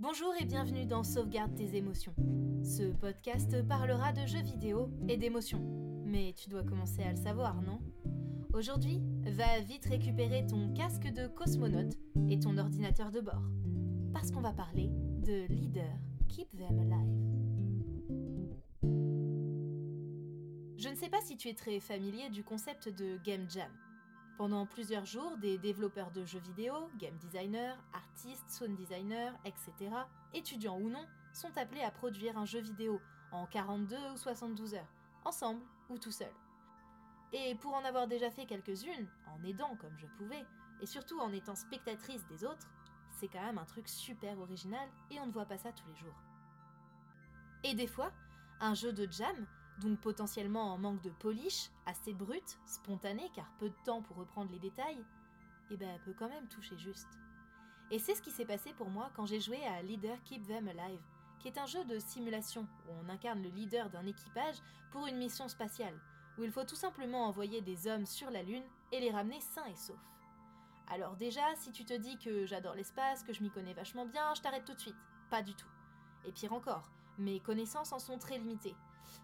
Bonjour 0.00 0.32
et 0.40 0.44
bienvenue 0.44 0.86
dans 0.86 1.02
Sauvegarde 1.02 1.56
tes 1.56 1.74
émotions. 1.74 2.14
Ce 2.62 2.84
podcast 2.84 3.66
parlera 3.66 4.12
de 4.12 4.24
jeux 4.26 4.42
vidéo 4.42 4.92
et 5.08 5.16
d'émotions. 5.16 5.60
Mais 6.04 6.32
tu 6.34 6.48
dois 6.48 6.62
commencer 6.62 7.02
à 7.02 7.10
le 7.10 7.16
savoir, 7.16 7.60
non? 7.62 7.80
Aujourd'hui, 8.52 9.02
va 9.24 9.58
vite 9.58 9.86
récupérer 9.86 10.46
ton 10.46 10.72
casque 10.72 11.12
de 11.12 11.26
cosmonaute 11.26 11.96
et 12.30 12.38
ton 12.38 12.58
ordinateur 12.58 13.10
de 13.10 13.20
bord. 13.20 13.42
Parce 14.12 14.30
qu'on 14.30 14.40
va 14.40 14.52
parler 14.52 14.88
de 14.88 15.46
Leader 15.52 15.98
Keep 16.28 16.56
Them 16.56 16.78
Alive. 16.78 17.18
Je 20.76 20.88
ne 20.88 20.94
sais 20.94 21.08
pas 21.10 21.20
si 21.22 21.36
tu 21.36 21.48
es 21.48 21.54
très 21.54 21.80
familier 21.80 22.30
du 22.30 22.44
concept 22.44 22.88
de 22.88 23.18
Game 23.24 23.50
Jam. 23.50 23.72
Pendant 24.38 24.66
plusieurs 24.66 25.04
jours, 25.04 25.36
des 25.38 25.58
développeurs 25.58 26.12
de 26.12 26.24
jeux 26.24 26.38
vidéo, 26.38 26.72
game 26.96 27.16
designers, 27.16 27.74
artistes, 27.92 28.48
sound 28.48 28.76
designers, 28.76 29.32
etc., 29.44 29.72
étudiants 30.32 30.78
ou 30.78 30.88
non, 30.88 31.04
sont 31.32 31.50
appelés 31.58 31.82
à 31.82 31.90
produire 31.90 32.38
un 32.38 32.44
jeu 32.44 32.60
vidéo 32.60 33.00
en 33.32 33.46
42 33.46 33.96
ou 34.14 34.16
72 34.16 34.74
heures, 34.74 34.94
ensemble 35.24 35.60
ou 35.90 35.98
tout 35.98 36.12
seul. 36.12 36.32
Et 37.32 37.56
pour 37.56 37.74
en 37.74 37.84
avoir 37.84 38.06
déjà 38.06 38.30
fait 38.30 38.46
quelques-unes, 38.46 39.08
en 39.26 39.42
aidant 39.42 39.74
comme 39.74 39.98
je 39.98 40.06
pouvais, 40.06 40.46
et 40.80 40.86
surtout 40.86 41.18
en 41.18 41.32
étant 41.32 41.56
spectatrice 41.56 42.24
des 42.28 42.44
autres, 42.44 42.68
c'est 43.10 43.26
quand 43.26 43.42
même 43.42 43.58
un 43.58 43.64
truc 43.64 43.88
super 43.88 44.38
original 44.38 44.88
et 45.10 45.18
on 45.18 45.26
ne 45.26 45.32
voit 45.32 45.46
pas 45.46 45.58
ça 45.58 45.72
tous 45.72 45.88
les 45.88 45.96
jours. 45.96 46.22
Et 47.64 47.74
des 47.74 47.88
fois, 47.88 48.12
un 48.60 48.74
jeu 48.74 48.92
de 48.92 49.10
jam 49.10 49.34
donc 49.80 49.98
potentiellement 50.00 50.72
en 50.72 50.78
manque 50.78 51.02
de 51.02 51.10
polish, 51.10 51.70
assez 51.86 52.12
brut, 52.12 52.58
spontané 52.66 53.30
car 53.34 53.50
peu 53.58 53.68
de 53.68 53.74
temps 53.84 54.02
pour 54.02 54.16
reprendre 54.16 54.50
les 54.50 54.58
détails, 54.58 55.04
eh 55.70 55.76
ben 55.76 55.98
peut 56.04 56.14
quand 56.18 56.28
même 56.28 56.48
toucher 56.48 56.76
juste. 56.76 57.08
Et 57.90 57.98
c'est 57.98 58.14
ce 58.14 58.22
qui 58.22 58.30
s'est 58.30 58.44
passé 58.44 58.72
pour 58.74 58.90
moi 58.90 59.10
quand 59.14 59.26
j'ai 59.26 59.40
joué 59.40 59.64
à 59.64 59.82
Leader 59.82 60.16
Keep 60.24 60.46
Them 60.46 60.68
Alive, 60.68 61.00
qui 61.38 61.48
est 61.48 61.58
un 61.58 61.66
jeu 61.66 61.84
de 61.84 61.98
simulation 61.98 62.66
où 62.86 62.92
on 63.02 63.08
incarne 63.08 63.42
le 63.42 63.48
leader 63.48 63.88
d'un 63.90 64.06
équipage 64.06 64.56
pour 64.90 65.06
une 65.06 65.16
mission 65.16 65.48
spatiale, 65.48 65.98
où 66.36 66.44
il 66.44 66.52
faut 66.52 66.64
tout 66.64 66.76
simplement 66.76 67.26
envoyer 67.26 67.60
des 67.60 67.86
hommes 67.86 68.06
sur 68.06 68.30
la 68.30 68.42
Lune 68.42 68.64
et 68.92 69.00
les 69.00 69.10
ramener 69.10 69.40
sains 69.40 69.66
et 69.66 69.76
saufs. 69.76 69.96
Alors 70.90 71.16
déjà, 71.16 71.42
si 71.56 71.70
tu 71.70 71.84
te 71.84 71.94
dis 71.94 72.18
que 72.18 72.46
j'adore 72.46 72.74
l'espace, 72.74 73.22
que 73.22 73.32
je 73.32 73.42
m'y 73.42 73.50
connais 73.50 73.74
vachement 73.74 74.06
bien, 74.06 74.34
je 74.34 74.40
t'arrête 74.40 74.64
tout 74.64 74.74
de 74.74 74.80
suite. 74.80 74.96
Pas 75.30 75.42
du 75.42 75.54
tout. 75.54 75.68
Et 76.24 76.32
pire 76.32 76.52
encore, 76.52 76.90
mes 77.18 77.40
connaissances 77.40 77.92
en 77.92 77.98
sont 77.98 78.18
très 78.18 78.38
limitées. 78.38 78.76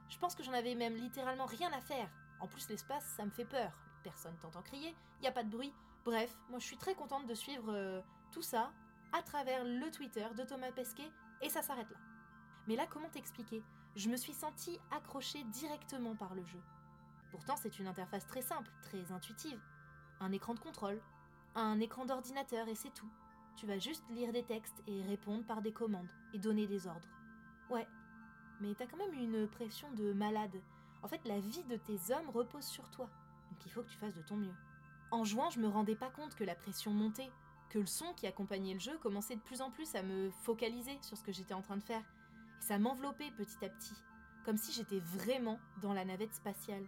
Je 0.09 0.19
pense 0.19 0.35
que 0.35 0.43
j'en 0.43 0.53
avais 0.53 0.75
même 0.75 0.97
littéralement 0.97 1.47
rien 1.47 1.73
à 1.73 1.81
faire. 1.81 2.11
En 2.41 2.47
plus, 2.47 2.69
l'espace, 2.69 3.05
ça 3.17 3.25
me 3.25 3.31
fait 3.31 3.45
peur. 3.45 3.73
Personne 4.03 4.37
t'entend 4.39 4.63
crier, 4.63 4.95
il 5.21 5.27
a 5.27 5.33
pas 5.33 5.45
de 5.45 5.51
bruit. 5.51 5.73
Bref, 6.05 6.37
moi 6.51 6.59
je 6.59 6.67
suis 6.67 6.77
très 6.77 6.95
contente 6.95 7.27
de 7.27 7.33
suivre 7.35 7.73
euh, 7.73 8.03
tout 8.31 8.43
ça 8.43 8.71
à 9.13 9.23
travers 9.23 9.65
le 9.65 9.91
Twitter 9.91 10.27
de 10.37 10.43
Thomas 10.43 10.73
Pesquet 10.73 11.11
et 11.41 11.49
ça 11.49 11.63
s'arrête 11.63 11.91
là. 11.91 11.97
Mais 12.67 12.77
là, 12.77 12.87
comment 12.87 13.09
t'expliquer? 13.09 13.63
Je 13.97 14.11
me 14.11 14.17
suis 14.17 14.35
sentie 14.35 14.79
accrochée 14.91 15.43
directement 15.45 16.15
par 16.15 16.35
le 16.35 16.45
jeu. 16.45 16.61
Pourtant, 17.31 17.55
c'est 17.57 17.79
une 17.79 17.87
interface 17.87 18.27
très 18.27 18.43
simple, 18.43 18.71
très 18.83 19.11
intuitive. 19.13 19.61
Un 20.21 20.33
écran 20.33 20.55
de 20.55 20.61
contrôle, 20.61 21.01
un 21.55 21.81
écran 21.81 22.05
d'ordinateur 22.05 22.69
et 22.69 22.75
c'est 22.75 22.93
tout. 22.93 23.11
Tu 23.57 23.67
vas 23.67 23.79
juste 23.79 24.05
lire 24.11 24.33
des 24.33 24.43
textes 24.43 24.83
et 24.87 25.03
répondre 25.03 25.47
par 25.47 25.63
des 25.63 25.73
commandes 25.73 26.11
et 26.33 26.39
donner 26.39 26.67
des 26.67 26.87
ordres. 26.87 27.09
Ouais, 27.71 27.87
mais 28.61 28.75
t'as 28.75 28.87
quand 28.87 28.97
même 28.97 29.15
une 29.15 29.49
pression 29.49 29.91
de 29.93 30.13
malade. 30.13 30.61
En 31.03 31.09
fait, 31.09 31.25
la 31.25 31.41
vie 31.41 31.65
de 31.65 31.77
tes 31.77 32.13
hommes 32.13 32.31
repose 32.31 32.65
sur 32.65 32.91
toi, 32.91 33.09
donc 33.51 33.65
il 33.65 33.71
faut 33.71 33.83
que 33.83 33.89
tu 33.89 33.97
fasses 33.99 34.15
de 34.15 34.23
ton 34.23 34.37
mieux. 34.37 34.55
En 35.11 35.25
jouant, 35.25 35.51
je 35.51 35.61
me 35.61 35.69
rendais 35.69 35.97
pas 35.97 36.11
compte 36.11 36.35
que 36.35 36.45
la 36.45 36.55
pression 36.55 36.93
montait, 36.93 37.31
que 37.71 37.79
le 37.79 37.87
son 37.87 38.13
qui 38.15 38.27
accompagnait 38.27 38.75
le 38.75 38.81
jeu 38.81 38.97
commençait 38.99 39.37
de 39.37 39.41
plus 39.41 39.61
en 39.61 39.71
plus 39.71 39.95
à 39.95 40.03
me 40.03 40.31
focaliser 40.31 40.99
sur 41.03 41.17
ce 41.17 41.23
que 41.23 41.33
j'étais 41.33 41.55
en 41.55 41.63
train 41.63 41.77
de 41.77 41.83
faire. 41.83 42.03
Ça 42.61 42.79
m'enveloppait 42.79 43.31
petit 43.33 43.65
à 43.65 43.69
petit, 43.69 43.95
comme 44.45 44.57
si 44.57 44.73
j'étais 44.73 45.01
vraiment 45.01 45.59
dans 45.83 45.93
la 45.93 46.05
navette 46.05 46.35
spatiale. 46.35 46.87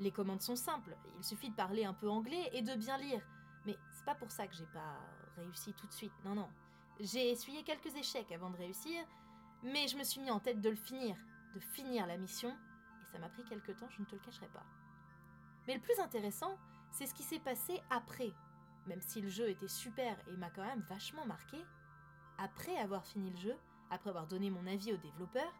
Les 0.00 0.10
commandes 0.10 0.42
sont 0.42 0.56
simples, 0.56 0.96
il 1.18 1.24
suffit 1.24 1.50
de 1.50 1.54
parler 1.54 1.84
un 1.84 1.94
peu 1.94 2.08
anglais 2.08 2.50
et 2.52 2.62
de 2.62 2.74
bien 2.74 2.96
lire. 2.98 3.22
Mais 3.66 3.76
c'est 3.90 4.04
pas 4.04 4.14
pour 4.14 4.30
ça 4.30 4.46
que 4.46 4.54
j'ai 4.54 4.66
pas 4.66 4.98
réussi 5.36 5.74
tout 5.74 5.86
de 5.86 5.92
suite, 5.92 6.12
non, 6.24 6.34
non. 6.34 6.48
J'ai 7.00 7.30
essuyé 7.30 7.62
quelques 7.62 7.94
échecs 7.96 8.32
avant 8.32 8.50
de 8.50 8.56
réussir, 8.56 9.04
mais 9.62 9.88
je 9.88 9.96
me 9.96 10.04
suis 10.04 10.20
mis 10.20 10.30
en 10.30 10.40
tête 10.40 10.60
de 10.60 10.68
le 10.68 10.76
finir, 10.76 11.16
de 11.54 11.60
finir 11.60 12.06
la 12.06 12.16
mission, 12.16 12.50
et 12.50 13.04
ça 13.04 13.18
m'a 13.18 13.28
pris 13.28 13.44
quelque 13.44 13.72
temps, 13.72 13.88
je 13.90 14.00
ne 14.00 14.06
te 14.06 14.14
le 14.14 14.20
cacherai 14.20 14.48
pas. 14.48 14.64
Mais 15.66 15.74
le 15.74 15.80
plus 15.80 15.98
intéressant, 16.00 16.58
c'est 16.90 17.06
ce 17.06 17.14
qui 17.14 17.22
s'est 17.22 17.40
passé 17.40 17.80
après. 17.90 18.32
Même 18.86 19.02
si 19.02 19.20
le 19.20 19.28
jeu 19.28 19.48
était 19.48 19.68
super 19.68 20.16
et 20.28 20.36
m'a 20.36 20.50
quand 20.50 20.64
même 20.64 20.84
vachement 20.88 21.26
marqué, 21.26 21.58
après 22.38 22.76
avoir 22.76 23.04
fini 23.04 23.30
le 23.30 23.36
jeu, 23.36 23.54
après 23.90 24.10
avoir 24.10 24.26
donné 24.26 24.50
mon 24.50 24.66
avis 24.66 24.92
au 24.92 24.96
développeur, 24.96 25.52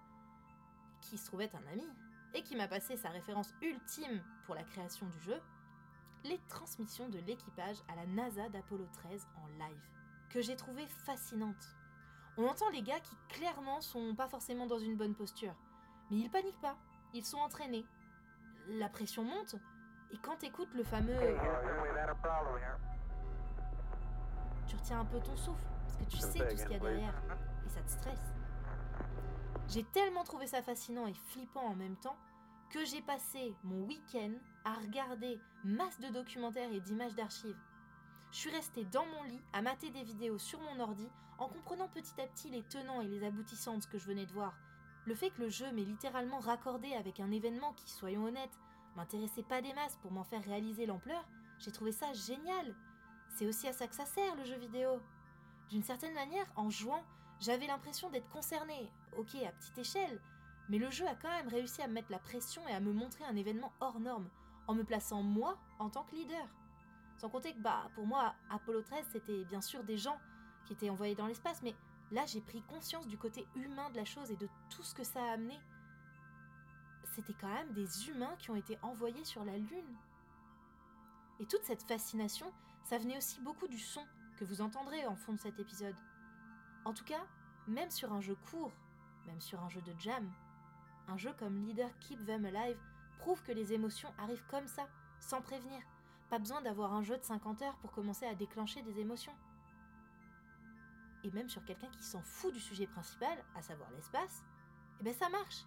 qui 1.03 1.19
se 1.19 1.27
trouvait 1.27 1.51
un 1.55 1.73
ami, 1.73 1.87
et 2.35 2.43
qui 2.43 2.57
m'a 2.57 2.69
passé 2.69 2.97
sa 2.97 3.11
référence 3.11 3.55
ultime 3.61 4.23
pour 4.47 4.55
la 4.55 4.63
création 4.63 5.07
du 5.07 5.21
jeu, 5.21 5.41
les 6.25 6.39
transmissions 6.49 7.09
de 7.09 7.19
l'équipage 7.19 7.77
à 7.89 7.97
la 7.97 8.07
NASA 8.07 8.49
d'Apollo 8.49 8.87
13 8.93 9.27
en 9.37 9.47
live, 9.65 9.89
que 10.29 10.41
j'ai 10.41 10.57
trouvé 10.57 10.87
fascinante. 10.87 11.77
On 12.41 12.47
entend 12.47 12.71
les 12.71 12.81
gars 12.81 13.01
qui 13.01 13.15
clairement 13.29 13.83
sont 13.83 14.15
pas 14.15 14.27
forcément 14.27 14.67
dans 14.67 14.79
une 14.79 14.97
bonne 14.97 15.15
posture. 15.15 15.55
Mais 16.11 16.17
ils 16.17 16.31
paniquent 16.31 16.61
pas, 16.63 16.75
ils 17.13 17.25
sont 17.25 17.37
entraînés. 17.37 17.85
La 18.67 18.89
pression 18.89 19.25
monte, 19.25 19.57
et 20.11 20.17
quand 20.17 20.37
t'écoutes 20.37 20.73
le 20.73 20.83
fameux... 20.83 21.19
Tu 24.67 24.77
retiens 24.77 25.01
un 25.01 25.05
peu 25.05 25.21
ton 25.21 25.37
souffle, 25.37 25.67
parce 25.83 25.97
que 25.99 26.05
tu 26.05 26.17
sais 26.17 26.39
tout 26.49 26.57
ce 26.57 26.63
qu'il 26.63 26.73
y 26.73 26.77
a 26.77 26.79
derrière, 26.79 27.23
et 27.67 27.69
ça 27.69 27.83
te 27.83 27.91
stresse. 27.91 28.35
J'ai 29.69 29.85
tellement 29.85 30.25
trouvé 30.25 30.47
ça 30.47 30.63
fascinant 30.63 31.07
et 31.07 31.15
flippant 31.15 31.67
en 31.67 31.75
même 31.75 31.97
temps 31.97 32.17
que 32.71 32.83
j'ai 32.87 33.03
passé 33.03 33.55
mon 33.65 33.85
week-end 33.85 34.33
à 34.65 34.73
regarder 34.75 35.39
masse 35.63 36.01
de 36.01 36.09
documentaires 36.09 36.73
et 36.73 36.81
d'images 36.81 37.15
d'archives 37.15 37.59
je 38.33 38.39
suis 38.39 38.51
restée 38.51 38.85
dans 38.85 39.05
mon 39.07 39.25
lit 39.25 39.43
à 39.53 39.63
mater 39.63 39.91
des 39.91 40.03
vidéos 40.03 40.39
sur 40.39 40.61
mon 40.61 40.81
ordi 40.81 41.09
en 41.41 41.49
comprenant 41.49 41.89
petit 41.89 42.21
à 42.21 42.27
petit 42.27 42.51
les 42.51 42.63
tenants 42.63 43.01
et 43.01 43.09
les 43.09 43.25
aboutissants 43.25 43.79
de 43.79 43.83
ce 43.83 43.89
que 43.89 43.99
je 43.99 44.07
venais 44.07 44.27
de 44.27 44.33
voir. 44.33 44.55
Le 45.07 45.15
fait 45.15 45.31
que 45.31 45.41
le 45.41 45.49
jeu 45.49 45.73
m'ait 45.73 45.85
littéralement 45.85 46.39
raccordé 46.39 46.93
avec 46.93 47.19
un 47.19 47.31
événement 47.33 47.73
qui, 47.73 47.91
soyons 47.91 48.25
honnêtes, 48.25 48.59
m'intéressait 48.95 49.43
pas 49.43 49.63
des 49.63 49.73
masses 49.73 49.97
pour 50.03 50.13
m'en 50.13 50.25
faire 50.25 50.45
réaliser 50.45 50.85
l'ampleur, 50.85 51.27
j'ai 51.59 51.73
trouvé 51.73 51.93
ça 51.93 52.13
génial. 52.13 52.75
C'est 53.35 53.47
aussi 53.47 53.67
à 53.67 53.73
ça 53.73 53.89
que 53.89 53.95
ça 53.95 54.05
sert 54.05 54.37
le 54.37 54.45
jeu 54.45 54.57
vidéo. 54.57 55.01
D'une 55.71 55.83
certaine 55.83 56.13
manière, 56.13 56.47
en 56.57 56.69
jouant, 56.69 57.03
j'avais 57.41 57.67
l'impression 57.67 58.11
d'être 58.11 58.29
concernée, 58.29 58.93
ok 59.17 59.35
à 59.37 59.53
petite 59.53 59.79
échelle, 59.79 60.21
mais 60.69 60.79
le 60.79 60.91
jeu 60.91 61.07
a 61.07 61.15
quand 61.15 61.31
même 61.31 61.49
réussi 61.49 61.81
à 61.81 61.89
me 61.89 61.95
mettre 61.95 62.11
la 62.11 62.19
pression 62.19 62.61
et 62.69 62.73
à 62.73 62.81
me 62.81 62.93
montrer 62.93 63.25
un 63.25 63.37
événement 63.37 63.73
hors 63.81 63.99
norme, 63.99 64.29
en 64.67 64.75
me 64.75 64.85
plaçant 64.85 65.23
moi 65.23 65.57
en 65.79 65.89
tant 65.89 66.05
que 66.05 66.15
leader. 66.15 66.47
Sans 67.17 67.31
compter 67.31 67.55
que 67.55 67.61
bah, 67.61 67.89
pour 67.95 68.07
moi, 68.07 68.35
Apollo 68.51 68.83
13, 68.83 69.07
c'était 69.13 69.45
bien 69.45 69.61
sûr 69.63 69.85
des 69.85 69.97
gens 69.97 70.19
qui 70.67 70.73
étaient 70.73 70.91
envoyés 70.91 71.15
dans 71.15 71.27
l'espace, 71.27 71.63
mais 71.63 71.75
là 72.11 72.25
j'ai 72.27 72.41
pris 72.41 72.63
conscience 72.63 73.07
du 73.07 73.19
côté 73.19 73.47
humain 73.57 73.91
de 73.91 73.97
la 73.97 74.05
chose 74.05 74.31
et 74.31 74.37
de 74.37 74.49
tout 74.69 74.83
ce 74.83 74.95
que 74.95 75.05
ça 75.05 75.23
a 75.23 75.33
amené. 75.33 75.59
C'était 77.13 77.35
quand 77.35 77.53
même 77.53 77.73
des 77.73 78.09
humains 78.09 78.37
qui 78.39 78.51
ont 78.51 78.57
été 78.57 78.79
envoyés 78.83 79.25
sur 79.25 79.45
la 79.45 79.57
Lune. 79.57 79.97
Et 81.41 81.47
toute 81.47 81.65
cette 81.65 81.83
fascination, 81.83 82.53
ça 82.85 82.99
venait 82.99 83.17
aussi 83.17 83.41
beaucoup 83.41 83.67
du 83.67 83.79
son 83.79 84.05
que 84.37 84.45
vous 84.45 84.61
entendrez 84.61 85.07
en 85.07 85.17
fond 85.17 85.33
de 85.33 85.41
cet 85.41 85.59
épisode. 85.59 85.97
En 86.85 86.95
tout 86.95 87.05
cas, 87.05 87.27
même 87.67 87.91
sur 87.91 88.13
un 88.13 88.21
jeu 88.21 88.37
court, 88.51 88.73
même 89.27 89.41
sur 89.41 89.63
un 89.63 89.69
jeu 89.69 89.81
de 89.81 89.95
jam, 89.99 90.31
un 91.09 91.17
jeu 91.17 91.33
comme 91.39 91.65
Leader 91.67 91.91
Keep 92.01 92.25
Them 92.25 92.45
Alive 92.45 92.79
prouve 93.19 93.43
que 93.43 93.53
les 93.53 93.73
émotions 93.73 94.13
arrivent 94.19 94.47
comme 94.49 94.67
ça, 94.67 94.89
sans 95.19 95.41
prévenir, 95.41 95.81
pas 96.31 96.39
besoin 96.39 96.63
d'avoir 96.63 96.95
un 96.95 97.03
jeu 97.03 97.17
de 97.17 97.25
50 97.25 97.63
heures 97.63 97.77
pour 97.79 97.91
commencer 97.93 98.25
à 98.25 98.35
déclencher 98.35 98.83
des 98.83 99.01
émotions. 99.01 99.35
Et 101.25 101.31
même 101.31 101.49
sur 101.49 101.65
quelqu'un 101.65 101.89
qui 101.89 102.03
s'en 102.03 102.23
fout 102.23 102.53
du 102.53 102.61
sujet 102.61 102.87
principal, 102.87 103.37
à 103.55 103.63
savoir 103.63 103.91
l'espace, 103.93 104.43
eh 105.01 105.05
ben 105.05 105.15
ça 105.15 105.29
marche. 105.29 105.65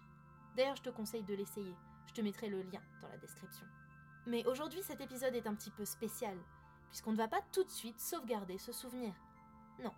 D'ailleurs, 0.56 0.76
je 0.76 0.82
te 0.82 0.90
conseille 0.90 1.24
de 1.24 1.34
l'essayer. 1.34 1.74
Je 2.06 2.12
te 2.12 2.20
mettrai 2.20 2.48
le 2.48 2.62
lien 2.62 2.80
dans 3.00 3.08
la 3.08 3.16
description. 3.18 3.66
Mais 4.26 4.46
aujourd'hui, 4.46 4.82
cet 4.82 5.00
épisode 5.00 5.34
est 5.34 5.46
un 5.46 5.54
petit 5.54 5.70
peu 5.70 5.84
spécial, 5.84 6.36
puisqu'on 6.88 7.12
ne 7.12 7.16
va 7.16 7.28
pas 7.28 7.42
tout 7.52 7.64
de 7.64 7.70
suite 7.70 8.00
sauvegarder 8.00 8.58
ce 8.58 8.72
souvenir. 8.72 9.14
Non. 9.82 9.92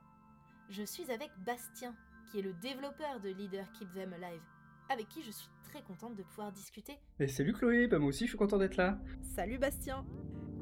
Je 0.69 0.83
suis 0.83 1.11
avec 1.11 1.31
Bastien, 1.45 1.95
qui 2.31 2.41
est 2.41 2.43
le 2.43 2.53
développeur 2.55 3.21
de 3.21 3.29
Leader 3.29 3.71
Keep 3.73 3.93
Them 3.93 4.13
Alive, 4.15 4.43
avec 4.89 5.09
qui 5.09 5.23
je 5.23 5.31
suis 5.31 5.49
très 5.65 5.83
contente 5.83 6.17
de 6.17 6.23
pouvoir 6.23 6.51
discuter. 6.53 6.99
Et 7.21 7.29
salut 7.29 7.53
Chloé, 7.53 7.87
bah 7.87 7.99
moi 7.99 8.09
aussi 8.09 8.25
je 8.25 8.31
suis 8.31 8.39
content 8.39 8.59
d'être 8.59 8.77
là. 8.77 8.99
Salut 9.23 9.59
Bastien 9.59 10.05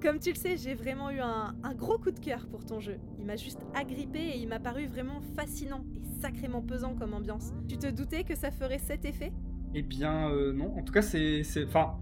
comme 0.04 0.18
tu 0.18 0.32
le 0.32 0.36
sais, 0.36 0.58
j'ai 0.58 0.74
vraiment 0.74 1.10
eu 1.10 1.18
un, 1.18 1.54
gros 1.74 1.96
coup 1.96 2.10
de 2.10 2.18
cœur 2.18 2.46
pour 2.48 2.62
ton 2.66 2.78
jeu. 2.78 2.98
Il 3.18 3.24
m'a 3.24 3.36
juste 3.36 3.60
agrippé 3.74 4.18
et 4.18 4.36
il 4.36 4.46
m'a 4.46 4.60
paru 4.60 4.86
vraiment 4.86 5.22
fascinant 5.34 5.82
et 5.96 6.20
sacrément 6.20 6.60
pesant 6.60 6.94
comme 6.94 7.14
ambiance. 7.14 7.54
Tu 7.66 7.78
te 7.78 7.86
doutais 7.86 8.22
que 8.22 8.34
ça 8.34 8.50
ferait 8.50 8.78
cet 8.78 9.06
effet? 9.06 9.32
Eh 9.74 9.80
bien 9.80 10.30
euh, 10.30 10.52
non, 10.52 10.76
en 10.76 10.82
tout 10.82 10.92
cas 10.92 11.00
c'est... 11.00 11.42
Enfin, 11.64 11.96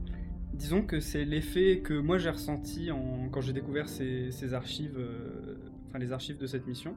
disons 0.53 0.83
que 0.83 0.99
c'est 0.99 1.25
l'effet 1.25 1.81
que 1.85 1.95
moi 1.95 2.19
j'ai 2.19 2.31
ressenti 2.31 2.91
en, 2.91 3.29
quand 3.31 3.41
j'ai 3.41 3.53
découvert 3.53 3.89
ces, 3.89 4.53
archives, 4.53 4.99
euh, 4.99 5.57
enfin 5.89 6.01
les 6.01 6.11
archives 6.11 6.39
de 6.39 6.47
cette 6.47 6.67
mission. 6.67 6.97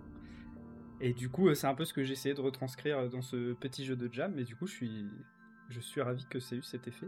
Et 1.01 1.13
du 1.13 1.29
coup, 1.29 1.53
c'est 1.53 1.67
un 1.67 1.75
peu 1.75 1.85
ce 1.85 1.93
que 1.93 2.03
j'ai 2.03 2.13
essayé 2.13 2.33
de 2.33 2.41
retranscrire 2.41 3.09
dans 3.09 3.21
ce 3.21 3.53
petit 3.53 3.85
jeu 3.85 3.95
de 3.95 4.11
jam. 4.11 4.39
Et 4.39 4.43
du 4.43 4.55
coup, 4.55 4.65
je 4.65 4.73
suis, 4.73 5.05
je 5.69 5.79
suis 5.81 6.01
ravi 6.01 6.25
que 6.27 6.39
ça 6.39 6.55
ait 6.55 6.59
eu 6.59 6.63
cet 6.63 6.87
effet. 6.87 7.07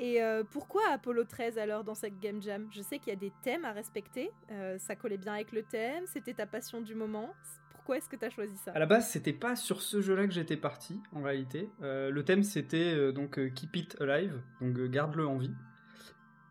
Et 0.00 0.20
pourquoi 0.50 0.82
Apollo 0.92 1.24
13 1.24 1.58
alors 1.58 1.84
dans 1.84 1.94
cette 1.94 2.18
game 2.18 2.42
jam? 2.42 2.66
Je 2.70 2.82
sais 2.82 2.98
qu'il 2.98 3.12
y 3.12 3.16
a 3.16 3.18
des 3.18 3.32
thèmes 3.42 3.64
à 3.64 3.72
respecter, 3.72 4.30
ça 4.78 4.96
collait 4.96 5.18
bien 5.18 5.34
avec 5.34 5.52
le 5.52 5.62
thème, 5.62 6.04
c'était 6.06 6.34
ta 6.34 6.46
passion 6.46 6.80
du 6.80 6.94
moment. 6.94 7.32
Pourquoi 7.70 7.98
est-ce 7.98 8.08
que 8.08 8.16
tu 8.16 8.24
as 8.24 8.30
choisi 8.30 8.56
ça? 8.56 8.72
À 8.72 8.78
la 8.78 8.86
base, 8.86 9.08
c'était 9.08 9.32
pas 9.32 9.56
sur 9.56 9.82
ce 9.82 10.00
jeu-là 10.00 10.26
que 10.26 10.32
j'étais 10.32 10.56
parti 10.56 11.00
en 11.12 11.22
réalité. 11.22 11.68
le 11.80 12.22
thème 12.22 12.42
c'était 12.42 13.12
donc 13.12 13.38
Keep 13.54 13.76
It 13.76 14.00
Alive, 14.00 14.40
donc 14.60 14.80
garde-le 14.90 15.26
en 15.26 15.36
vie. 15.36 15.54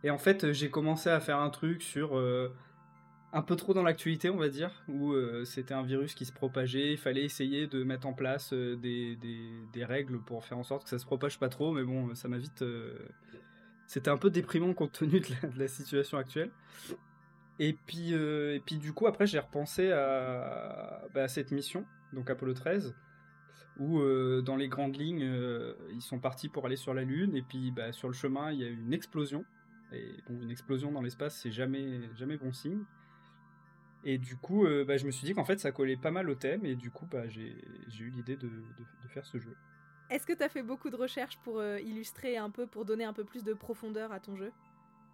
Et 0.04 0.10
en 0.10 0.18
fait, 0.18 0.52
j'ai 0.52 0.70
commencé 0.70 1.10
à 1.10 1.20
faire 1.20 1.40
un 1.40 1.50
truc 1.50 1.82
sur 1.82 2.18
un 3.34 3.42
peu 3.42 3.56
trop 3.56 3.74
dans 3.74 3.82
l'actualité, 3.82 4.30
on 4.30 4.38
va 4.38 4.48
dire, 4.48 4.84
où 4.88 5.14
c'était 5.44 5.74
un 5.74 5.84
virus 5.84 6.14
qui 6.14 6.26
se 6.26 6.32
propageait, 6.32 6.92
il 6.92 6.98
fallait 6.98 7.24
essayer 7.24 7.68
de 7.68 7.84
mettre 7.84 8.08
en 8.08 8.14
place 8.14 8.54
des, 8.54 9.18
des, 9.18 9.86
règles 9.86 10.20
pour 10.22 10.46
faire 10.46 10.60
en 10.60 10.64
sorte 10.64 10.84
que 10.84 10.90
ça 10.90 11.00
se 11.00 11.06
propage 11.06 11.40
pas 11.40 11.50
trop, 11.50 11.74
mais 11.74 11.84
bon, 11.84 12.14
ça 12.16 12.28
m'a 12.28 12.38
vite... 12.38 12.64
C'était 13.94 14.10
un 14.10 14.18
peu 14.18 14.32
déprimant 14.32 14.74
compte 14.74 14.94
tenu 14.94 15.20
de 15.20 15.28
la, 15.60 15.68
situation 15.68 16.18
actuelle. 16.18 16.52
Et 17.60 17.74
puis, 17.74 18.14
et 18.14 18.62
puis 18.66 18.78
du 18.78 18.92
coup, 18.92 19.06
après, 19.06 19.28
j'ai 19.28 19.38
repensé 19.38 19.92
à, 19.92 21.04
bah, 21.14 21.28
cette 21.28 21.52
mission, 21.52 21.86
donc 22.12 22.30
Apollo 22.30 22.56
13, 22.56 22.96
où 23.78 24.00
dans 24.42 24.56
les 24.56 24.68
grandes 24.68 24.96
lignes, 24.96 25.32
ils 25.92 26.02
sont 26.02 26.18
partis 26.18 26.50
pour 26.50 26.66
aller 26.66 26.76
sur 26.76 26.96
la 26.96 27.04
Lune, 27.04 27.36
et 27.36 27.44
puis 27.44 27.70
bah, 27.70 27.92
sur 27.92 28.08
le 28.08 28.16
chemin, 28.16 28.52
il 28.52 28.60
y 28.62 28.64
a 28.64 28.68
eu 28.68 28.80
une 28.82 28.94
explosion. 28.94 29.46
Et 29.92 30.16
une 30.28 30.50
explosion 30.50 30.92
dans 30.92 31.02
l'espace, 31.02 31.40
c'est 31.40 31.52
jamais, 31.52 32.10
jamais 32.16 32.38
bon 32.38 32.52
signe. 32.52 32.84
Et 34.06 34.18
du 34.18 34.36
coup, 34.36 34.66
euh, 34.66 34.84
bah, 34.84 34.98
je 34.98 35.06
me 35.06 35.12
suis 35.12 35.26
dit 35.26 35.34
qu'en 35.34 35.46
fait, 35.46 35.60
ça 35.60 35.72
collait 35.72 35.98
pas 35.98 36.12
mal 36.12 36.30
au 36.30 36.36
thème, 36.36 36.66
et 36.66 36.76
du 36.76 36.92
coup, 36.92 37.08
j'ai 37.30 38.04
eu 38.04 38.10
l'idée 38.10 38.36
de, 38.36 38.50
faire 39.10 39.26
ce 39.26 39.38
jeu. 39.38 39.56
Est-ce 40.10 40.26
que 40.26 40.34
tu 40.34 40.44
as 40.44 40.50
fait 40.50 40.64
beaucoup 40.64 40.90
de 40.90 40.96
recherches 40.96 41.38
pour 41.44 41.60
euh, 41.60 41.80
illustrer 41.80 42.38
un 42.38 42.50
peu, 42.50 42.68
pour 42.68 42.86
donner 42.86 43.04
un 43.04 43.14
peu 43.14 43.24
plus 43.24 43.44
de 43.44 43.54
profondeur 43.54 44.12
à 44.12 44.20
ton 44.20 44.36
jeu? 44.36 44.52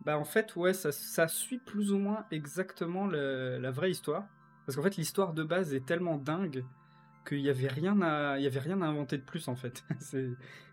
Bah 0.06 0.18
en 0.18 0.24
fait, 0.24 0.56
ouais, 0.56 0.74
ça, 0.74 1.28
suit 1.28 1.60
plus 1.60 1.92
ou 1.92 1.98
moins 1.98 2.26
exactement 2.32 3.06
la 3.08 3.72
vraie 3.72 3.92
histoire. 3.92 4.26
Parce 4.66 4.76
qu'en 4.76 4.84
fait, 4.84 4.96
l'histoire 4.98 5.34
de 5.34 5.44
base 5.44 5.74
est 5.74 5.86
tellement 5.86 6.18
dingue 6.18 6.64
qu'il 7.28 7.42
n'y 7.42 7.50
avait, 7.50 7.68
rien 7.68 8.02
à, 8.02 8.40
y 8.40 8.48
avait 8.48 8.60
rien 8.60 8.82
à 8.82 8.86
inventer 8.86 9.18
de 9.18 9.24
plus, 9.24 9.48
en 9.48 9.56
fait. 9.56 9.84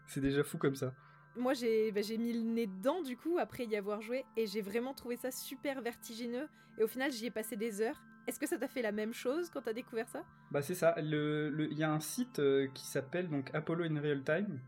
C'est 0.06 0.20
déjà 0.20 0.44
fou 0.44 0.58
comme 0.58 0.76
ça 0.76 0.92
moi 1.36 1.52
bah, 1.52 2.02
j'ai 2.02 2.18
mis 2.18 2.32
le 2.32 2.40
nez 2.40 2.66
dedans 2.66 3.02
du 3.02 3.16
coup 3.16 3.38
après 3.38 3.64
y 3.64 3.76
avoir 3.76 4.00
joué 4.00 4.24
et 4.36 4.46
j'ai 4.46 4.62
vraiment 4.62 4.94
trouvé 4.94 5.16
ça 5.16 5.30
super 5.30 5.80
vertigineux 5.82 6.48
et 6.78 6.82
au 6.82 6.86
final 6.86 7.12
j'y 7.12 7.26
ai 7.26 7.30
passé 7.30 7.56
des 7.56 7.80
heures. 7.80 8.02
Est-ce 8.26 8.40
que 8.40 8.46
ça 8.46 8.58
t'a 8.58 8.66
fait 8.66 8.82
la 8.82 8.90
même 8.90 9.14
chose 9.14 9.50
quand 9.50 9.62
t'as 9.62 9.72
découvert 9.72 10.08
ça? 10.08 10.24
Bah 10.50 10.60
c'est 10.60 10.74
ça, 10.74 10.94
il 10.98 11.68
y 11.72 11.84
a 11.84 11.90
un 11.90 12.00
site 12.00 12.40
euh, 12.40 12.66
qui 12.74 12.84
s'appelle 12.84 13.28
donc 13.28 13.50
Apollo 13.54 13.84
in 13.84 14.00
Real 14.00 14.22
Time 14.24 14.58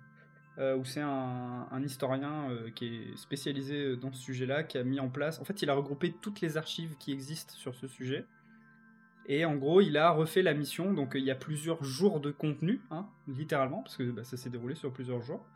euh, 0.59 0.77
où 0.77 0.85
c'est 0.85 1.01
un, 1.01 1.83
historien 1.85 2.51
euh, 2.51 2.71
qui 2.71 2.87
est 2.87 3.17
spécialisé 3.17 3.97
dans 3.97 4.13
ce 4.13 4.21
sujet-là 4.21 4.65
qui 4.65 4.79
a 4.79 4.85
mis 4.85 5.01
en 5.01 5.09
place, 5.09 5.41
en 5.41 5.45
fait 5.45 5.63
il 5.63 5.71
a 5.71 5.75
regroupé 5.75 6.13
toutes 6.21 6.41
les 6.41 6.57
archives 6.57 6.97
qui 6.99 7.13
existent 7.13 7.55
sur 7.55 7.75
ce 7.75 7.87
sujet. 7.87 8.27
Et 9.31 9.45
en 9.45 9.57
gros, 9.57 9.83
il 9.83 9.99
a 9.99 10.11
refait 10.11 10.41
la 10.41 10.55
mission, 10.55 10.95
donc 10.95 11.13
il 11.15 11.23
y 11.23 11.31
a 11.31 11.35
plusieurs 11.35 11.85
jours 11.85 12.19
de 12.19 12.31
contenu, 12.31 12.81
hein, 12.91 13.07
littéralement, 13.27 13.83
parce 13.83 13.99
que 13.99 14.05
bah, 14.05 14.25
ça 14.25 14.39
s'est 14.39 14.49
déroulé 14.49 14.75
sur 14.75 14.91
plusieurs 14.91 15.21
jours. 15.21 15.47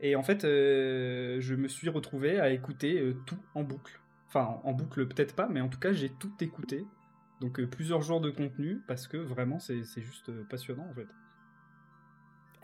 Et 0.00 0.16
en 0.16 0.22
fait, 0.22 0.44
euh, 0.44 1.40
je 1.40 1.54
me 1.54 1.68
suis 1.68 1.88
retrouvé 1.88 2.38
à 2.38 2.50
écouter 2.50 3.00
euh, 3.00 3.14
tout 3.26 3.38
en 3.54 3.62
boucle. 3.62 4.00
Enfin, 4.28 4.60
en 4.64 4.72
boucle 4.72 5.06
peut-être 5.08 5.34
pas, 5.34 5.48
mais 5.48 5.60
en 5.60 5.68
tout 5.68 5.80
cas, 5.80 5.92
j'ai 5.92 6.10
tout 6.10 6.32
écouté. 6.40 6.84
Donc 7.40 7.58
euh, 7.58 7.66
plusieurs 7.66 8.02
jours 8.02 8.20
de 8.20 8.30
contenu, 8.30 8.80
parce 8.86 9.08
que 9.08 9.16
vraiment, 9.16 9.58
c'est 9.58 9.82
juste 9.96 10.30
passionnant 10.48 10.86
en 10.88 10.94
fait. 10.94 11.06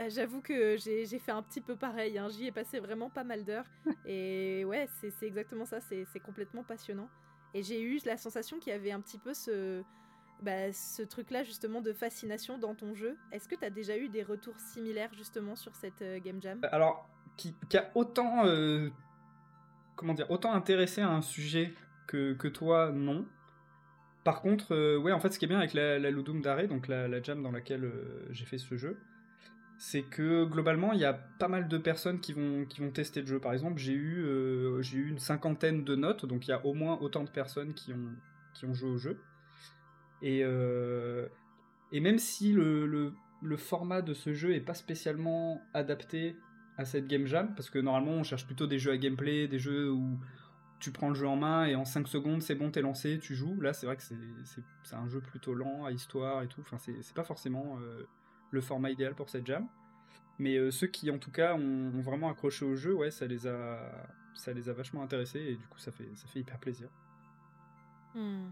J'avoue 0.08 0.40
que 0.42 0.76
j'ai 0.76 1.19
fait 1.20 1.31
un 1.31 1.42
petit 1.42 1.60
peu 1.60 1.76
pareil, 1.76 2.19
hein. 2.19 2.28
j'y 2.28 2.46
ai 2.46 2.52
passé 2.52 2.81
vraiment 2.81 3.10
pas 3.10 3.25
mal 3.25 3.44
d'heures. 3.44 3.66
et 4.06 4.64
ouais, 4.64 4.88
c'est 5.00 5.26
exactement 5.26 5.64
ça, 5.64 5.80
c'est 5.80 6.20
complètement 6.20 6.64
passionnant. 6.64 7.08
Et 7.54 7.62
j'ai 7.62 7.80
eu 7.80 8.00
la 8.04 8.16
sensation 8.16 8.58
qu'il 8.58 8.72
y 8.72 8.76
avait 8.76 8.90
un 8.90 9.00
petit 9.00 9.19
peu 9.19 9.32
ce, 9.32 9.84
bah, 10.42 10.72
ce 10.72 11.02
truc-là 11.02 11.44
justement 11.44 11.80
de 11.80 11.92
fascination 11.92 12.58
dans 12.58 12.75
ton 12.75 12.94
jeu. 12.94 13.16
Est-ce 13.30 13.48
que 13.48 13.54
tu 13.54 13.64
as 13.64 13.70
déjà 13.70 13.96
eu 13.96 14.08
des 14.08 14.25
retours 14.25 14.58
similaires 14.58 15.14
justement 15.14 15.54
sur 15.54 15.76
cette 15.76 16.02
Game 16.25 16.42
Jam? 16.42 16.58
Alors, 16.72 17.08
qui, 17.36 17.54
a 17.76 17.90
autant, 17.94 18.46
euh, 18.46 18.88
comment 19.96 20.14
dire, 20.14 20.31
autant 20.31 20.52
intéressé 20.52 21.00
à 21.00 21.10
un 21.10 21.22
sujet 21.22 21.75
que, 22.06 22.34
que 22.34 22.48
toi, 22.48 22.92
non. 22.92 23.26
Par 24.25 24.40
contre, 24.40 24.75
euh, 24.75 24.98
ouais, 24.98 25.12
en 25.12 25.20
fait, 25.20 25.31
ce 25.31 25.38
qui 25.38 25.44
est 25.44 25.48
bien 25.48 25.58
avec 25.58 25.75
la, 25.75 25.98
la 25.98 26.10
Ludum 26.10 26.40
Dare, 26.40 26.66
donc 26.69 26.88
la, 26.88 27.22
jam 27.22 27.42
dans 27.42 27.50
laquelle 27.50 27.84
euh, 27.84 28.26
j'ai 28.31 28.44
fait 28.44 28.58
ce 28.58 28.76
jeu, 28.76 28.98
c'est 29.76 30.02
que 30.02 30.44
globalement, 30.44 30.92
il 30.92 31.00
y 31.00 31.04
a 31.04 31.12
pas 31.12 31.48
mal 31.48 31.69
de 31.69 31.78
personnes 31.78 32.20
qui 32.20 32.32
vont, 32.32 32.64
qui 32.64 32.81
vont 32.81 32.90
tester 32.90 33.20
le 33.20 33.26
jeu. 33.26 33.40
Par 33.40 33.52
exemple, 33.52 33.78
j'ai 33.78 33.92
eu, 33.92 34.25
eu 34.25 35.08
une 35.08 35.19
cinquantaine 35.19 35.84
de 35.84 35.96
notes, 35.96 36.26
donc 36.26 36.46
il 36.46 36.50
y 36.50 36.54
a 36.54 36.64
au 36.64 36.75
moins 36.75 36.96
autant 37.00 37.25
de 37.25 37.30
personnes 37.30 37.75
qui 37.75 37.92
ont, 37.92 38.14
qui 38.54 38.66
ont 38.66 38.72
joué 38.72 38.90
au 38.90 38.98
jeu. 38.98 39.20
Et, 40.22 40.40
et 40.40 42.00
même 42.00 42.19
si 42.19 42.52
le, 42.52 42.87
le, 42.87 43.12
le, 43.42 43.56
format 43.56 44.00
de 44.00 44.14
ce 44.14 44.32
jeu 44.32 44.54
est 44.54 44.60
pas 44.60 44.75
spécialement 44.75 45.60
adapté 45.75 46.37
à 46.76 46.85
cette 46.85 47.06
game 47.06 47.26
jam 47.26 47.55
parce 47.55 47.71
que 47.71 47.79
normalement 47.79 48.12
on 48.12 48.25
cherche 48.25 48.47
plutôt 48.47 48.67
des 48.67 48.79
jeux 48.79 48.93
à 48.93 48.97
gameplay, 48.97 49.47
des 49.49 49.59
jeux 49.59 49.91
où 49.91 50.19
tu 50.81 50.91
prends 50.91 51.09
le 51.09 51.15
jeu 51.15 51.26
en 51.26 51.37
main 51.37 51.65
et 51.65 51.76
en 51.76 51.85
5 51.85 52.09
secondes 52.09 52.43
c'est 52.43 52.55
bon, 52.55 52.71
t'es 52.71 52.82
lancé, 52.82 53.19
tu 53.19 53.35
joues. 53.35 53.61
Là 53.61 53.73
c'est 53.73 53.87
vrai 53.87 53.97
que 53.97 54.03
c'est 54.03 54.94
un 54.94 55.09
jeu 55.09 55.21
plutôt 55.21 55.55
lent 55.55 55.85
à 55.85 55.93
histoire 55.93 56.43
et 56.43 56.49
tout, 56.49 56.61
enfin 56.61 56.79
c'est 56.79 57.15
pas 57.15 57.25
forcément 57.25 57.79
euh, 57.81 58.06
le 58.50 58.61
format 58.61 58.91
idéal 58.91 59.15
pour 59.15 59.31
cette 59.31 59.47
jam. 59.47 59.67
Mais 60.38 60.56
euh, 60.56 60.71
ceux 60.73 60.88
qui 60.88 61.11
en 61.11 61.19
tout 61.19 61.31
cas 61.31 61.55
ont, 61.55 62.00
vraiment 62.00 62.29
accroché 62.29 62.65
au 62.65 62.75
jeu, 62.75 62.93
ouais, 62.93 63.12
ça 63.12 63.26
les 63.26 63.47
a, 63.47 63.79
ça 64.35 64.53
les 64.53 64.69
a 64.69 64.73
vachement 64.73 65.03
intéressés 65.03 65.41
et 65.41 65.56
du 65.56 65.67
coup 65.69 65.79
ça 65.79 65.93
fait, 65.93 66.11
ça 66.15 66.26
fait 66.26 66.41
hyper 66.41 66.59
plaisir. 66.59 66.88
Hmm. 68.15 68.50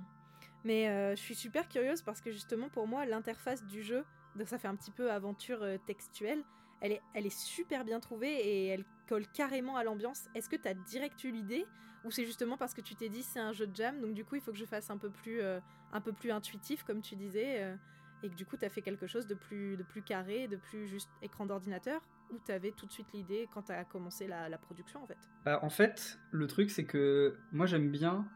Mais 0.64 0.88
euh, 0.88 1.16
je 1.16 1.20
suis 1.20 1.34
super 1.34 1.68
curieuse 1.68 2.02
parce 2.02 2.20
que 2.20 2.30
justement 2.30 2.68
pour 2.68 2.86
moi 2.86 3.04
l'interface 3.04 3.66
du 3.66 3.82
jeu, 3.82 4.04
ça 4.44 4.58
fait 4.58 4.68
un 4.68 4.76
petit 4.76 4.92
peu 4.92 5.10
aventure 5.10 5.66
textuelle, 5.86 6.42
elle 6.82 7.26
est, 7.26 7.30
super 7.30 7.84
bien 7.84 8.00
trouvée 8.00 8.32
et 8.32 8.66
elle 8.66 8.84
colle 9.08 9.26
carrément 9.28 9.76
à 9.76 9.84
l'ambiance. 9.84 10.28
Est-ce 10.34 10.48
que 10.48 10.56
tu 10.56 10.68
as 10.68 10.74
direct 10.74 11.22
eu 11.24 11.30
l'idée 11.30 11.66
ou 12.04 12.10
c'est 12.10 12.24
justement 12.24 12.56
parce 12.56 12.74
que 12.74 12.80
tu 12.80 12.96
t'es 12.96 13.08
dit 13.08 13.22
c'est 13.22 13.38
un 13.38 13.52
jeu 13.52 13.68
de 13.68 13.76
jam 13.76 14.00
donc 14.00 14.12
du 14.12 14.24
coup 14.24 14.34
il 14.34 14.40
faut 14.40 14.50
que 14.50 14.58
je 14.58 14.64
fasse 14.64 14.90
un 14.90 14.98
peu 14.98 15.08
plus, 15.08 15.40
euh, 15.40 15.60
intuitif 15.92 16.82
comme 16.82 17.00
tu 17.00 17.14
disais 17.14 17.62
euh, 17.62 17.76
et 18.24 18.28
que 18.28 18.34
du 18.34 18.44
coup 18.44 18.56
tu 18.56 18.64
as 18.64 18.68
fait 18.68 18.82
quelque 18.82 19.06
chose 19.06 19.26
de 19.28 19.34
plus, 19.34 19.78
carré, 20.04 20.48
de 20.48 20.56
plus 20.56 20.88
juste 20.88 21.10
écran 21.22 21.46
d'ordinateur? 21.46 22.00
Ou 22.32 22.38
tu 22.38 22.72
tout 22.72 22.86
de 22.86 22.92
suite 22.92 23.12
l'idée 23.12 23.48
quand 23.52 23.62
tu 23.62 23.72
as 23.72 23.84
commencé 23.84 24.26
la, 24.26 24.56
production 24.58 25.02
en 25.02 25.06
fait? 25.06 25.18
Bah, 25.44 25.60
En 25.62 25.70
fait, 25.70 26.18
le 26.30 26.46
truc 26.46 26.70
c'est 26.70 26.84
que 26.84 27.36
moi 27.52 27.66
j'aime 27.66 27.90
bien, 27.90 28.26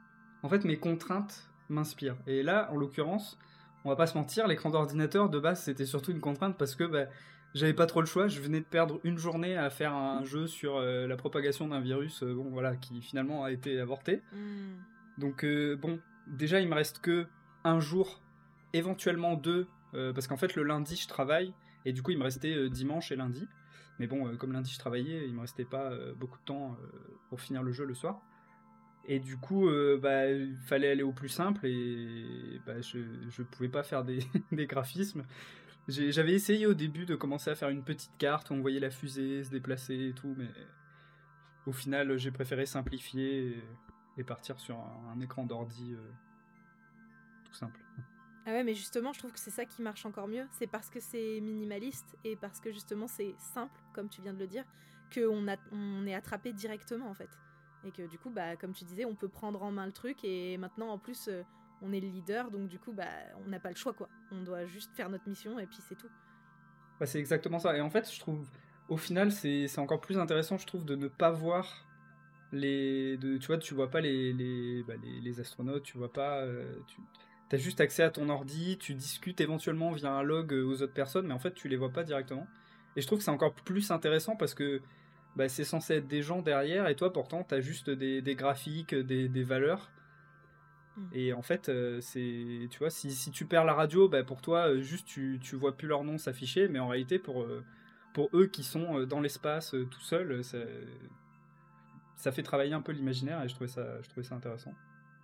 en 0.43 0.49
fait 0.49 0.65
mes 0.65 0.79
contraintes 0.79 1.51
m'inspirent. 1.69 2.19
Et 2.27 2.43
là 2.43 2.71
en 2.73 2.77
l'occurrence, 2.77 3.39
on 3.85 3.89
va 3.89 3.97
pas 3.97 4.07
se 4.07 4.19
mentir, 4.19 4.47
l'écran 4.47 4.71
d'ordinateur 4.71 5.31
de 5.31 5.39
base 5.39 5.63
c'était 5.63 5.87
surtout 5.87 6.11
une 6.11 6.21
contrainte 6.21 6.59
parce 6.59 6.75
que 6.75 6.85
bah, 6.85 7.07
j'avais 7.57 7.73
pas 7.73 7.87
trop 7.87 8.01
le 8.01 8.07
choix. 8.07 8.29
Je 8.29 8.41
venais 8.41 8.61
de 8.61 8.67
perdre 8.67 9.01
une 9.03 9.19
journée 9.19 9.57
à 9.57 9.71
faire 9.71 9.95
un 9.95 10.23
jeu 10.25 10.47
sur 10.47 10.77
euh, 10.77 11.07
la 11.07 11.17
propagation 11.17 11.67
d'un 11.69 11.81
virus, 11.81 12.23
euh, 12.23 12.35
bon 12.35 12.51
voilà, 12.51 12.77
qui 12.77 13.01
finalement 13.01 13.45
a 13.45 13.51
été 13.51 13.81
avorté. 13.81 14.23
Hmm. 14.33 14.77
Donc 15.19 15.43
euh, 15.43 15.75
bon, 15.75 15.99
déjà 16.27 16.61
il 16.61 16.69
me 16.69 16.75
reste 16.75 17.01
que 17.01 17.27
un 17.65 17.81
jour, 17.81 18.21
éventuellement 18.75 19.35
deux, 19.35 19.67
parce 19.93 20.27
qu'en 20.27 20.37
fait 20.37 20.55
le 20.57 20.63
lundi 20.63 20.95
je 20.95 21.09
travaille 21.09 21.55
et 21.87 21.95
du 21.95 22.03
coup 22.03 22.11
il 22.11 22.19
me 22.19 22.23
restait 22.23 22.69
dimanche 22.69 23.11
et 23.11 23.17
lundi. 23.17 23.49
Mais 23.99 24.07
bon, 24.07 24.37
comme 24.37 24.53
lundi 24.53 24.71
je 24.71 24.79
travaillais, 24.79 25.27
il 25.27 25.35
me 25.35 25.41
restait 25.41 25.65
pas 25.65 25.91
beaucoup 26.17 26.39
de 26.39 26.45
temps 26.45 26.77
pour 27.31 27.41
finir 27.41 27.63
le 27.63 27.73
jeu 27.73 27.87
le 27.87 27.95
soir. 27.95 28.21
Et 29.09 29.19
du 29.19 29.39
coup, 29.39 29.71
bah, 30.03 30.31
il 30.31 30.55
fallait 30.67 30.91
aller 30.91 31.03
au 31.03 31.13
plus 31.13 31.31
simple 31.31 31.67
et 31.67 32.61
bah, 32.67 32.81
je 32.83 32.99
ne 32.99 33.47
pouvais 33.47 33.71
pas 33.71 33.83
faire 33.83 34.05
des, 34.05 34.19
des 34.53 34.67
graphismes. 34.67 35.25
J'avais 35.89 36.33
essayé 36.33 36.67
au 36.67 36.75
début 36.75 37.07
de 37.07 37.15
commencer 37.15 37.51
à 37.51 37.55
faire 37.55 37.69
une 37.69 37.85
petite 37.85 38.17
carte 38.19 38.51
où 38.51 38.55
on 38.55 38.61
voyait 38.61 38.81
la 38.81 38.91
fusée 38.91 39.45
se 39.45 39.51
déplacer 39.51 40.09
et 40.09 40.13
tout, 40.13 40.35
mais 40.37 40.51
au 41.67 41.73
final, 41.73 42.17
j'ai 42.19 42.33
préféré 42.33 42.67
simplifier 42.67 43.63
et, 44.17 44.25
partir 44.25 44.59
sur 44.59 44.77
un, 44.79 45.21
écran 45.21 45.45
d'ordi 45.45 45.95
euh, 45.95 46.11
tout 47.45 47.55
simple. 47.55 47.81
Ah 48.47 48.53
ouais, 48.53 48.65
mais 48.65 48.75
justement, 48.75 49.13
je 49.13 49.19
trouve 49.19 49.33
que 49.33 49.41
c'est 49.41 49.51
ça 49.51 49.65
qui 49.65 49.83
marche 49.83 50.07
encore 50.07 50.29
mieux. 50.29 50.47
C'est 50.53 50.69
parce 50.69 50.89
que 50.89 51.01
c'est 51.01 51.41
minimaliste 51.41 52.17
et 52.25 52.37
parce 52.37 52.61
que 52.61 52.71
justement 52.71 53.09
c'est 53.09 53.35
simple, 53.39 53.81
comme 53.93 54.09
tu 54.09 54.23
viens 54.23 54.33
de 54.33 54.39
le 54.39 54.47
dire, 54.47 54.65
qu'on 55.13 55.47
on 55.73 56.07
est 56.07 56.15
attrapé 56.15 56.53
directement 56.53 57.09
en 57.11 57.15
fait. 57.15 57.31
Et 57.85 57.91
que 57.91 58.09
du 58.09 58.19
coup, 58.19 58.31
bah, 58.31 58.57
comme 58.57 58.73
tu 58.73 58.85
disais, 58.85 59.05
on 59.05 59.17
peut 59.17 59.29
prendre 59.29 59.63
en 59.63 59.73
main 59.73 59.87
le 59.87 59.93
truc 59.93 60.25
et 60.25 60.59
maintenant 60.59 60.91
en 60.91 60.99
plus, 60.99 61.29
euh, 61.29 61.43
on 61.83 61.93
est 61.93 62.01
le 62.01 62.09
leader, 62.09 62.51
donc 62.51 62.69
du 62.69 62.79
coup, 62.79 62.93
bah, 62.93 63.05
on 63.45 63.49
n'a 63.49 63.61
pas 63.61 63.71
le 63.71 63.77
choix, 63.77 63.93
quoi. 63.93 64.09
On 64.33 64.43
doit 64.43 64.65
juste 64.67 64.93
faire 64.95 65.11
notre 65.11 65.29
mission 65.29 65.59
et 65.59 65.67
puis 65.67 65.79
c'est 65.89 65.97
tout. 65.97 66.09
C'est 67.05 67.19
exactement 67.19 67.59
ça. 67.59 67.77
Et 67.77 67.81
en 67.81 67.91
fait, 67.91 68.11
je 68.11 68.19
trouve, 68.19 68.49
au 68.89 68.97
final, 68.97 69.31
c'est 69.33 69.79
encore 69.79 70.01
plus 70.01 70.19
intéressant, 70.19 70.57
je 70.57 70.67
trouve, 70.67 70.85
de 70.85 70.97
ne 70.97 71.09
pas 71.09 71.31
voir 71.31 71.87
les. 72.53 73.17
De, 73.19 73.37
tu 73.37 73.47
vois, 73.49 73.59
tu 73.59 73.75
vois 73.75 73.91
pas 73.91 74.01
les, 74.01 74.33
les, 74.33 74.83
bah, 74.83 74.95
les, 75.03 75.41
astronautes, 75.41 75.83
tu 75.83 75.99
vois 75.99 76.13
pas. 76.13 76.41
Euh, 76.41 76.65
as 77.53 77.59
juste 77.59 77.81
accès 77.81 78.03
à 78.03 78.11
ton 78.11 78.29
ordi, 78.29 78.77
tu 78.79 78.95
discutes 78.95 79.41
éventuellement 79.41 79.93
via 79.93 80.11
un 80.11 80.23
log 80.23 80.53
aux 80.53 80.83
autres 80.83 80.93
personnes, 80.93 81.27
mais 81.27 81.35
en 81.35 81.39
fait 81.39 81.55
tu 81.55 81.69
les 81.69 81.77
vois 81.77 81.91
pas 81.91 82.03
directement. 82.03 82.47
Et 82.97 83.01
je 83.01 83.07
trouve 83.07 83.19
que 83.19 83.25
c'est 83.25 83.31
encore 83.31 83.55
plus 83.55 83.91
intéressant 83.91 84.37
parce 84.37 84.55
que 84.55 84.81
bah, 85.37 85.49
c'est 85.49 85.65
censé 85.65 85.97
être 85.97 86.09
des 86.09 86.23
gens 86.23 86.43
derrière, 86.43 86.89
et 86.89 86.97
toi 86.97 87.13
pourtant 87.13 87.45
tu 87.45 87.55
as 87.55 87.61
juste 87.61 87.91
des, 87.91 88.23
graphiques, 88.35 88.95
des, 88.95 89.43
valeurs. 89.45 89.91
Hmm. 90.97 91.09
Et 91.13 91.33
en 91.33 91.43
fait, 91.43 91.71
c'est, 92.01 92.69
tu 92.71 92.79
vois, 92.79 92.91
si, 92.91 93.31
tu 93.31 93.45
perds 93.45 93.65
la 93.65 93.75
radio, 93.75 94.09
bah, 94.09 94.25
pour 94.25 94.41
toi, 94.41 94.79
juste 94.81 95.07
tu, 95.07 95.39
tu 95.43 95.57
vois 95.57 95.77
plus 95.77 95.89
leur 95.89 96.05
nom 96.05 96.19
s'afficher, 96.19 96.69
mais 96.69 96.79
en 96.79 96.89
réalité, 96.89 97.19
pour, 97.19 97.47
pour 98.15 98.31
eux 98.35 98.47
qui 98.47 98.63
sont 98.63 99.05
dans 99.05 99.21
l'espace 99.21 99.75
tout 99.91 100.01
seuls, 100.01 100.43
ça 102.17 102.33
fait 102.33 102.43
travailler 102.43 102.73
un 102.73 102.81
peu 102.81 102.93
l'imaginaire 102.93 103.43
et 103.43 103.49
je 103.49 103.55
trouvais 103.55 103.69
ça, 103.69 104.01
je 104.03 104.09
trouvais 104.09 104.27
ça 104.27 104.35
intéressant. 104.35 104.75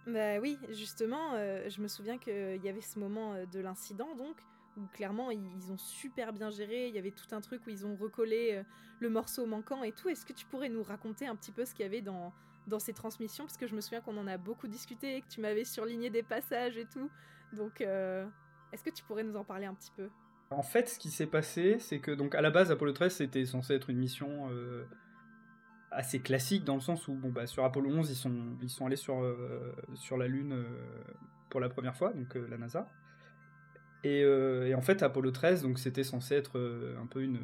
Bah 0.07 0.41
oui, 0.41 0.59
justement, 0.71 1.35
euh, 1.35 1.69
je 1.69 1.81
me 1.81 1.87
souviens 1.87 2.19
qu'il 2.19 2.61
y 2.63 2.69
avait 2.69 2.81
ce 2.81 2.99
moment 2.99 3.35
euh, 3.35 3.47
de 3.47 3.61
l'incident, 3.61 4.17
donc, 4.17 4.37
où 4.77 4.87
clairement 4.93 5.31
ils, 5.31 5.71
ont 5.71 5.79
super 5.79 6.33
bien 6.33 6.51
géré, 6.51 6.89
il 6.89 6.95
y 6.95 6.99
avait 6.99 7.13
tout 7.13 7.33
un 7.35 7.41
truc 7.41 7.65
où 7.67 7.71
ils 7.71 7.87
ont 7.87 7.95
recollé 7.95 8.55
euh, 8.55 8.63
le 8.99 9.11
morceau 9.11 9.47
manquant 9.47 9.85
et 9.85 9.93
tout. 9.93 10.09
Est-ce 10.09 10.27
que 10.27 10.33
tu 10.33 10.45
pourrais 10.47 10.69
nous 10.69 10.83
raconter 10.83 11.27
un 11.27 11.37
petit 11.37 11.53
peu 11.53 11.65
ce 11.65 11.73
qu'il 11.73 11.85
y 11.85 11.89
avait 11.89 12.01
dans, 12.01 12.33
dans 12.67 12.79
ces 12.79 12.93
transmissions 12.93 13.45
Parce 13.45 13.57
que 13.57 13.67
je 13.67 13.75
me 13.75 13.81
souviens 13.81 14.01
qu'on 14.01 14.17
en 14.17 14.27
a 14.27 14.39
beaucoup 14.39 14.69
discuté, 14.69 15.21
que 15.21 15.29
tu 15.29 15.41
m'avais 15.41 15.65
surligné 15.65 16.11
des 16.11 16.23
passages 16.23 16.77
et 16.77 16.87
tout. 16.87 17.11
Donc, 17.53 17.81
est-ce 17.81 18.83
que 18.85 18.91
tu 18.91 19.03
pourrais 19.05 19.25
nous 19.25 19.37
en 19.37 19.45
parler 19.45 19.67
un 19.67 19.75
petit 19.75 19.93
peu? 19.97 20.09
En 20.51 20.63
fait, 20.63 20.89
ce 20.89 20.99
qui 20.99 21.11
s'est 21.11 21.27
passé, 21.27 21.79
c'est 21.79 21.99
que, 21.99 22.11
donc, 22.11 22.35
à 22.35 22.41
la 22.41 22.51
base, 22.51 22.71
Apollo 22.71 22.93
13, 22.93 23.15
c'était 23.15 23.45
censé 23.45 23.75
être 23.75 23.91
une 23.91 23.99
mission 23.99 24.51
assez 25.93 26.21
classique 26.21 26.65
dans 26.65 26.75
le 26.75 26.81
sens 26.81 27.07
où 27.09 27.15
bon 27.15 27.31
bah 27.31 27.47
sur 27.47 27.65
Apollo 27.65 27.91
11 27.91 28.11
ils 28.11 28.17
sont 28.17 28.57
ils 28.63 28.71
sont 28.71 28.87
allés 28.87 28.97
sur 28.97 29.23
euh, 29.23 29.75
sur 29.95 30.17
la 30.17 30.27
lune 30.27 30.53
euh, 30.53 30.65
pour 31.51 31.61
la 31.61 31.69
première 31.69 31.95
fois 31.97 32.13
donc 32.13 32.37
euh, 32.37 32.47
la 32.49 32.59
NASA. 32.59 32.89
Et, 34.05 34.23
et, 34.23 34.75
en 34.75 34.83
fait 34.83 35.01
Apollo 35.05 35.31
13 35.31 35.63
donc 35.63 35.79
c'était 35.79 36.03
censé 36.03 36.35
être 36.35 36.59
un 37.01 37.07
peu 37.07 37.23
une 37.23 37.39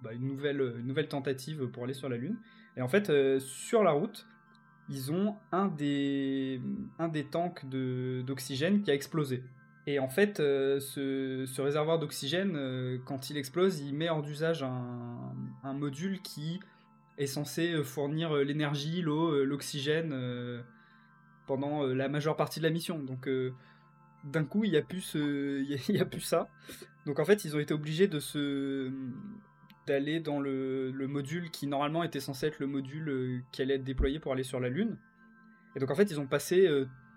bah, 0.00 0.12
une 0.12 0.28
nouvelle 0.28 0.60
une 0.78 0.86
nouvelle 0.86 1.08
tentative 1.08 1.66
pour 1.66 1.82
aller 1.82 1.94
sur 1.94 2.08
la 2.08 2.16
lune 2.16 2.38
et 2.76 2.82
en 2.82 2.88
fait 2.88 3.10
sur 3.38 3.82
la 3.82 3.92
route 3.92 4.26
ils 4.88 5.10
ont 5.12 5.36
un 5.52 5.66
des 5.66 6.60
un 6.98 7.08
des 7.08 7.24
tanks 7.24 7.64
d'oxygène 7.66 8.82
qui 8.82 8.90
a 8.90 8.94
explosé 8.94 9.42
et 9.88 10.00
en 10.00 10.08
fait, 10.08 10.38
ce, 10.38 11.44
ce, 11.46 11.62
réservoir 11.62 12.00
d'oxygène, 12.00 13.00
quand 13.04 13.30
il 13.30 13.36
explose, 13.36 13.78
il 13.78 13.94
met 13.94 14.08
hors 14.08 14.20
d'usage 14.20 14.64
un, 14.64 15.32
un, 15.62 15.72
module 15.74 16.20
qui 16.22 16.58
est 17.18 17.26
censé 17.26 17.72
euh, 17.72 17.82
fournir 17.82 18.34
euh, 18.34 18.42
l'énergie, 18.42 19.02
l'eau, 19.02 19.30
euh, 19.30 19.44
l'oxygène 19.44 20.14
pendant 21.46 21.84
la 21.84 22.08
majeure 22.08 22.36
partie 22.36 22.58
de 22.58 22.64
la 22.64 22.70
mission. 22.70 22.98
Donc 22.98 23.28
d'un 24.24 24.44
coup, 24.44 24.64
il 24.64 24.72
n'y 24.72 24.76
a, 24.76 24.80
a 26.02 26.04
plus 26.04 26.20
ça. 26.20 26.48
Donc 27.06 27.20
en 27.20 27.24
fait, 27.24 27.44
ils 27.44 27.54
ont 27.54 27.60
été 27.60 27.72
obligés 27.72 28.08
de 28.08 28.18
se 28.18 28.90
d'aller 29.86 30.20
dans 30.20 30.40
le, 30.40 30.92
module 31.08 31.50
qui 31.50 31.66
normalement 31.66 32.02
était 32.02 32.20
censé 32.20 32.46
être 32.46 32.58
le 32.58 32.66
module 32.66 33.44
qui 33.52 33.62
allait 33.62 33.74
être 33.74 33.84
déployé 33.84 34.18
pour 34.18 34.32
aller 34.32 34.42
sur 34.42 34.60
la 34.60 34.68
Lune. 34.68 34.96
Et 35.74 35.78
donc 35.78 35.90
en 35.90 35.94
fait, 35.94 36.10
ils 36.10 36.20
ont 36.20 36.26
passé 36.26 36.68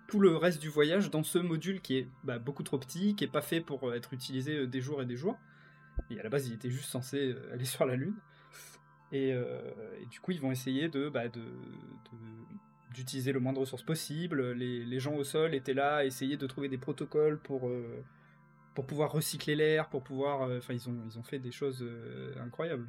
tout 0.06 0.20
le 0.20 0.36
reste 0.36 0.60
du 0.60 0.68
voyage 0.68 1.10
dans 1.10 1.22
ce 1.22 1.38
module 1.38 1.80
qui 1.80 1.98
est 1.98 2.08
bah, 2.24 2.38
beaucoup 2.38 2.62
trop 2.62 2.78
petit, 2.78 3.14
qui 3.16 3.24
est 3.24 3.28
pas 3.28 3.42
fait 3.42 3.60
pour 3.60 3.94
être 3.94 4.12
utilisé 4.12 4.66
des 4.66 4.80
jours 4.80 5.02
et 5.02 5.06
des 5.06 5.16
jours. 5.16 5.38
Et 6.10 6.18
à 6.18 6.22
la 6.22 6.28
base, 6.28 6.48
il 6.48 6.54
était 6.54 6.70
juste 6.70 6.90
censé 6.90 7.34
aller 7.52 7.64
sur 7.64 7.86
la 7.86 7.96
Lune. 7.96 8.14
Euh, 9.12 9.60
et, 10.00 10.06
du 10.06 10.20
coup, 10.20 10.32
ils 10.32 10.40
vont 10.40 10.52
essayer 10.52 10.88
de, 10.88 11.08
bah, 11.08 11.24
d'utiliser 12.94 13.32
le 13.32 13.40
moins 13.40 13.52
de 13.52 13.58
ressources 13.58 13.82
possible. 13.82 14.52
Les, 14.52 15.00
gens 15.00 15.14
au 15.14 15.24
sol 15.24 15.54
étaient 15.54 15.74
là 15.74 15.96
à 15.96 16.04
essayer 16.04 16.36
de 16.36 16.46
trouver 16.46 16.68
des 16.68 16.78
protocoles 16.78 17.38
pour, 17.38 17.68
euh, 17.68 18.04
pour 18.80 18.86
pouvoir 18.86 19.12
recycler 19.12 19.54
l'air, 19.54 19.88
pour 19.88 20.02
pouvoir. 20.02 20.42
Euh, 20.42 20.58
enfin, 20.58 20.72
ils, 20.72 20.88
ont, 20.88 20.96
ils 21.06 21.18
ont 21.18 21.22
fait 21.22 21.38
des 21.38 21.52
choses 21.52 21.84
incroyables. 22.40 22.88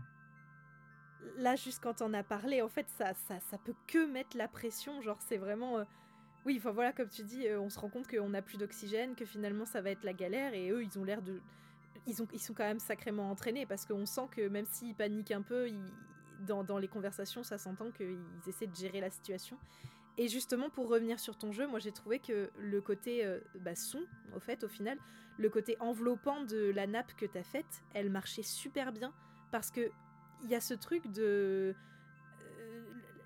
Là, 1.38 1.56
juste 1.56 1.82
quand 1.84 2.02
on 2.02 2.14
a 2.14 2.24
parlé, 2.24 2.62
en 2.62 2.70
fait, 2.70 2.88
ça, 2.90 3.14
ça, 3.14 3.40
ça 3.40 3.58
peut 3.58 3.76
que 3.88 4.06
mettre 4.06 4.38
la 4.38 4.48
pression. 4.48 5.02
Genre, 5.02 5.20
c'est 5.22 5.38
vraiment. 5.38 5.86
Oui, 6.46 6.56
enfin 6.58 6.72
voilà, 6.72 6.92
comme 6.94 7.10
tu 7.10 7.24
dis, 7.24 7.46
on 7.60 7.70
se 7.70 7.78
rend 7.78 7.90
compte 7.90 8.08
qu'on 8.08 8.30
n'a 8.30 8.42
plus 8.42 8.58
d'oxygène, 8.58 9.16
que 9.16 9.26
finalement 9.26 9.66
ça 9.66 9.82
va 9.82 9.92
être 9.92 10.04
la 10.04 10.14
galère, 10.14 10.54
et 10.54 10.72
eux, 10.72 10.84
ils 10.84 10.98
ont 10.98 11.04
l'air 11.04 11.22
de. 11.22 11.40
Ils, 12.08 12.22
ont, 12.24 12.28
ils 12.34 12.40
sont 12.40 12.54
quand 12.54 12.64
même 12.64 12.80
sacrément 12.80 13.30
entraînés 13.30 13.68
parce 13.68 13.86
qu'on 13.86 14.08
sent 14.08 14.28
que 14.32 14.48
même 14.48 14.66
s'ils 14.66 14.96
paniquent 14.96 15.32
un 15.32 15.44
peu, 15.44 15.70
ils, 15.70 15.78
dans, 16.46 16.78
les 16.78 16.88
conversations, 16.88 17.44
ça 17.44 17.58
s'entend 17.58 17.92
qu'ils 17.92 18.18
essaient 18.48 18.68
de 18.68 18.76
gérer 18.76 19.00
la 19.00 19.10
situation. 19.10 19.58
Et 20.18 20.28
justement, 20.28 20.70
pour 20.70 20.90
revenir 20.90 21.20
sur 21.20 21.38
ton 21.38 21.52
jeu, 21.52 21.68
moi 21.68 21.80
j'ai 21.80 21.92
trouvé 21.92 22.20
que 22.20 22.50
le 22.60 22.82
côté 22.82 23.26
euh, 23.26 23.40
bah, 23.60 23.76
son, 23.76 24.02
au 24.36 24.40
fait, 24.40 24.64
au 24.64 24.68
final, 24.68 24.98
le 25.38 25.50
côté 25.50 25.78
enveloppant 25.80 26.44
de 26.44 26.72
la 26.76 26.86
nappe 26.86 27.14
que 27.16 27.26
t'as 27.26 27.44
faite, 27.44 27.84
elle 27.94 28.10
marchait 28.10 28.44
super 28.44 28.92
bien 28.92 29.14
parce 29.52 29.72
que 29.72 29.90
il 30.44 30.50
y 30.50 30.56
a 30.56 30.62
ce 30.62 30.74
truc 30.74 31.12
de. 31.12 31.74
Euh, 32.44 32.82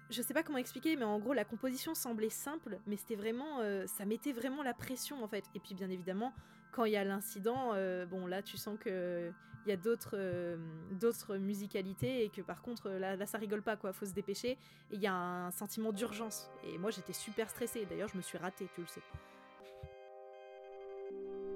je 0.10 0.22
sais 0.22 0.34
pas 0.34 0.44
comment 0.44 0.58
expliquer, 0.58 0.96
mais 0.96 1.06
en 1.06 1.18
gros, 1.18 1.34
la 1.34 1.46
composition 1.46 1.96
semblait 1.96 2.30
simple, 2.30 2.80
mais 2.86 2.98
c'était 2.98 3.16
vraiment. 3.16 3.62
Euh, 3.62 3.88
ça 3.88 4.06
mettait 4.06 4.34
vraiment 4.34 4.62
la 4.62 4.74
pression 4.74 5.24
en 5.24 5.28
fait. 5.28 5.46
Et 5.56 5.60
puis, 5.60 5.74
bien 5.74 5.90
évidemment, 5.90 6.34
quand 6.72 6.86
il 6.86 6.92
y 6.92 6.98
a 6.98 7.04
l'incident, 7.04 7.74
bon 8.10 8.28
là, 8.28 8.44
tu 8.44 8.58
sens 8.58 8.78
que 8.78 9.32
il 9.66 9.70
y 9.70 9.74
a 9.74 9.78
d'autres 9.78 10.16
euh, 10.16 10.58
d'autres 10.92 11.38
musicalités 11.38 12.24
et 12.24 12.30
que 12.30 12.42
par 12.42 12.62
contre 12.62 12.90
là, 12.90 13.16
là 13.16 13.26
ça 13.26 13.38
rigole 13.38 13.62
pas 13.62 13.76
quoi, 13.76 13.94
faut 13.94 14.06
se 14.06 14.14
dépêcher 14.14 14.52
et 14.52 14.58
il 14.94 15.02
y 15.02 15.08
a 15.08 15.14
un 15.14 15.52
sentiment 15.52 15.92
d'urgence 15.92 16.50
et 16.68 16.78
moi 16.78 16.92
j'étais 16.92 17.14
super 17.14 17.50
stressée 17.50 17.86
d'ailleurs 17.90 18.10
je 18.10 18.18
me 18.18 18.22
suis 18.22 18.38
ratée, 18.38 18.68
tu 18.76 18.82
le 18.82 18.88
sais. 18.88 19.02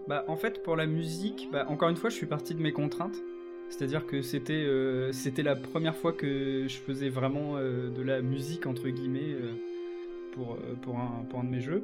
Bah 0.08 0.26
en 0.28 0.36
fait 0.36 0.64
pour 0.64 0.76
la 0.76 0.88
musique, 0.88 1.50
bah, 1.52 1.66
encore 1.70 1.90
une 1.90 1.98
fois 1.98 2.10
je 2.10 2.16
suis 2.16 2.26
parti 2.26 2.56
de 2.56 2.62
mes 2.62 2.74
contraintes. 2.74 3.18
C'est-à-dire 3.70 4.08
que 4.08 4.24
c'était 4.24 4.54
euh, 4.54 5.12
c'était 5.12 5.44
la 5.44 5.56
première 5.56 5.96
fois 5.96 6.12
que 6.12 6.66
je 6.68 6.78
faisais 6.80 7.10
vraiment 7.10 7.58
euh, 7.58 7.92
de 7.92 8.02
la 8.02 8.22
musique 8.22 8.66
entre 8.66 8.90
guillemets 8.90 9.36
pour, 10.34 10.58
pour 10.82 10.98
un 10.98 11.44
de 11.44 11.50
mes 11.50 11.62
jeux. 11.62 11.84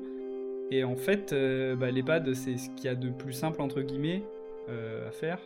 Et 0.72 0.84
en 0.84 0.96
fait, 0.96 1.36
bah, 1.77 1.91
les 1.91 2.01
pads, 2.01 2.34
c'est 2.34 2.58
ce 2.58 2.72
qu'il 2.72 2.86
y 2.86 2.88
a 2.88 2.96
de 2.96 3.12
plus 3.12 3.34
simple 3.34 3.62
entre 3.62 3.82
guillemets 3.82 4.24
à 4.67 5.12
faire. 5.12 5.39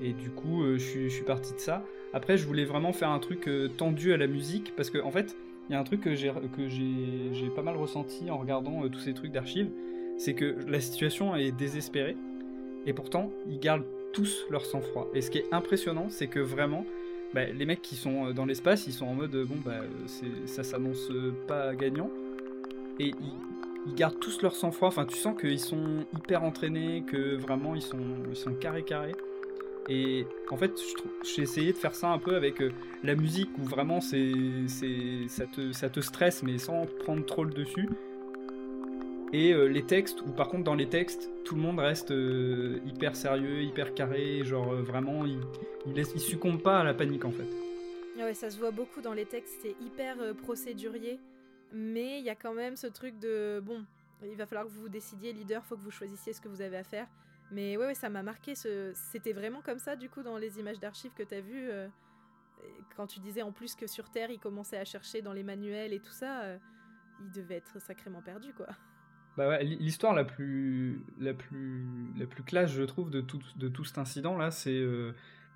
Et 0.00 0.12
du 0.12 0.30
coup, 0.30 0.62
euh, 0.62 0.78
je, 0.78 1.08
suis, 1.08 1.22
parti 1.24 1.54
de 1.54 1.58
ça. 1.58 1.84
Après, 2.12 2.36
je 2.36 2.46
voulais 2.46 2.64
vraiment 2.64 2.92
faire 2.92 3.10
un 3.10 3.18
truc 3.18 3.48
euh, 3.48 3.68
tendu 3.68 4.12
à 4.12 4.16
la 4.16 4.26
musique 4.26 4.72
parce 4.76 4.90
qu'en 4.90 5.06
en 5.06 5.10
fait, 5.10 5.36
il 5.68 5.72
y 5.72 5.76
a 5.76 5.80
un 5.80 5.84
truc 5.84 6.00
que 6.00 6.14
j'ai 6.14 6.30
pas 7.54 7.62
mal 7.62 7.76
ressenti 7.76 8.30
en 8.30 8.38
regardant 8.38 8.84
euh, 8.84 8.88
tous 8.88 9.00
ces 9.00 9.14
trucs 9.14 9.32
d'archives, 9.32 9.70
c'est 10.16 10.34
que 10.34 10.56
la 10.66 10.80
situation 10.80 11.36
est 11.36 11.52
désespérée 11.52 12.16
et 12.86 12.92
pourtant 12.92 13.30
ils 13.48 13.58
gardent 13.58 13.84
tous 14.12 14.46
leur 14.50 14.64
sang-froid. 14.64 15.08
Et 15.14 15.20
ce 15.20 15.30
qui 15.30 15.38
est 15.38 15.52
impressionnant, 15.52 16.06
c'est 16.08 16.28
que 16.28 16.40
vraiment, 16.40 16.86
bah, 17.34 17.44
les 17.44 17.66
mecs 17.66 17.82
qui 17.82 17.96
sont 17.96 18.30
dans 18.30 18.46
l'espace, 18.46 18.86
ils 18.86 18.92
sont 18.92 19.06
en 19.06 19.14
mode 19.14 19.36
bon 19.44 19.56
bah 19.64 19.80
ça 20.46 20.62
s'annonce 20.64 21.12
pas 21.46 21.74
gagnant 21.74 22.10
et 22.98 23.08
ils, 23.86 23.94
gardent 23.94 24.18
tous 24.18 24.42
leur 24.42 24.54
sang-froid. 24.54 24.88
Enfin, 24.88 25.06
tu 25.06 25.16
sens 25.16 25.38
qu'ils 25.40 25.60
sont 25.60 26.04
hyper 26.14 26.42
entraînés, 26.42 27.04
que 27.06 27.36
vraiment 27.36 27.74
ils 27.74 27.82
sont 27.82 27.98
ils 28.28 28.36
sont 28.36 28.52
carré 28.52 28.82
carré. 28.82 29.12
Et 29.88 30.26
en 30.50 30.56
fait, 30.56 30.78
j'ai 31.24 31.42
essayé 31.42 31.72
de 31.72 31.78
faire 31.78 31.94
ça 31.94 32.10
un 32.10 32.18
peu 32.18 32.36
avec 32.36 32.60
euh, 32.60 32.72
la 33.02 33.14
musique 33.14 33.50
où 33.58 33.64
vraiment 33.64 34.00
c'est, 34.00 34.32
ça, 35.28 35.46
te, 35.46 35.72
ça 35.72 35.88
te 35.88 36.00
stresse 36.00 36.42
mais 36.42 36.58
sans 36.58 36.84
prendre 37.04 37.24
trop 37.24 37.44
le 37.44 37.52
dessus. 37.52 37.88
Et 39.32 39.52
euh, 39.52 39.64
les 39.64 39.82
textes 39.82 40.20
où 40.22 40.30
par 40.30 40.48
contre 40.48 40.64
dans 40.64 40.74
les 40.74 40.88
textes 40.88 41.30
tout 41.44 41.54
le 41.54 41.62
monde 41.62 41.78
reste 41.78 42.10
euh, 42.10 42.80
hyper 42.86 43.16
sérieux, 43.16 43.62
hyper 43.62 43.94
carré, 43.94 44.44
genre 44.44 44.74
vraiment 44.74 45.24
il, 45.24 45.40
il, 45.86 46.20
succombe 46.20 46.62
pas 46.62 46.80
à 46.80 46.84
la 46.84 46.92
panique 46.92 47.24
en 47.24 47.32
fait. 47.32 47.48
Ouais, 48.22 48.34
ça 48.34 48.50
se 48.50 48.58
voit 48.58 48.72
beaucoup 48.72 49.00
dans 49.00 49.14
les 49.14 49.26
textes, 49.26 49.54
c'est 49.62 49.76
hyper 49.84 50.16
procédurier, 50.42 51.18
mais 51.72 52.18
il 52.18 52.24
y 52.24 52.30
a 52.30 52.34
quand 52.34 52.52
même 52.52 52.76
ce 52.76 52.88
truc 52.88 53.18
de 53.20 53.60
bon, 53.60 53.84
il 54.22 54.36
va 54.36 54.44
falloir 54.44 54.66
que 54.66 54.72
vous 54.72 54.82
vous 54.82 54.88
décidiez, 54.88 55.32
leader, 55.32 55.64
faut 55.64 55.76
que 55.76 55.82
vous 55.82 55.90
choisissiez 55.90 56.32
ce 56.32 56.40
que 56.40 56.48
vous 56.48 56.60
avez 56.60 56.76
à 56.76 56.84
faire. 56.84 57.06
Mais 57.50 57.76
ouais, 57.76 57.94
ça 57.94 58.08
m'a 58.08 58.22
marqué. 58.22 58.54
C'était 58.54 59.32
vraiment 59.32 59.62
comme 59.62 59.78
ça, 59.78 59.96
du 59.96 60.08
coup, 60.08 60.22
dans 60.22 60.36
les 60.36 60.58
images 60.58 60.78
d'archives 60.78 61.12
que 61.14 61.22
tu 61.22 61.34
as 61.34 61.40
vues. 61.40 61.70
Euh, 61.70 61.88
quand 62.96 63.06
tu 63.06 63.20
disais 63.20 63.42
en 63.42 63.52
plus 63.52 63.74
que 63.74 63.86
sur 63.86 64.10
Terre, 64.10 64.30
il 64.30 64.38
commençait 64.38 64.78
à 64.78 64.84
chercher 64.84 65.22
dans 65.22 65.32
les 65.32 65.42
manuels 65.42 65.92
et 65.92 66.00
tout 66.00 66.12
ça, 66.12 66.42
euh, 66.42 66.58
il 67.24 67.30
devait 67.30 67.56
être 67.56 67.80
sacrément 67.80 68.20
perdu, 68.20 68.52
quoi. 68.52 68.66
Bah 69.36 69.48
ouais, 69.48 69.64
l'histoire 69.64 70.14
la 70.14 70.24
plus, 70.24 71.04
la, 71.20 71.32
plus, 71.32 71.86
la 72.16 72.26
plus 72.26 72.42
classe, 72.42 72.72
je 72.72 72.82
trouve, 72.82 73.10
de 73.10 73.20
tout, 73.20 73.40
de 73.56 73.68
tout 73.68 73.84
cet 73.84 73.98
incident-là, 73.98 74.50
c'est. 74.50 74.76
Euh, 74.76 75.14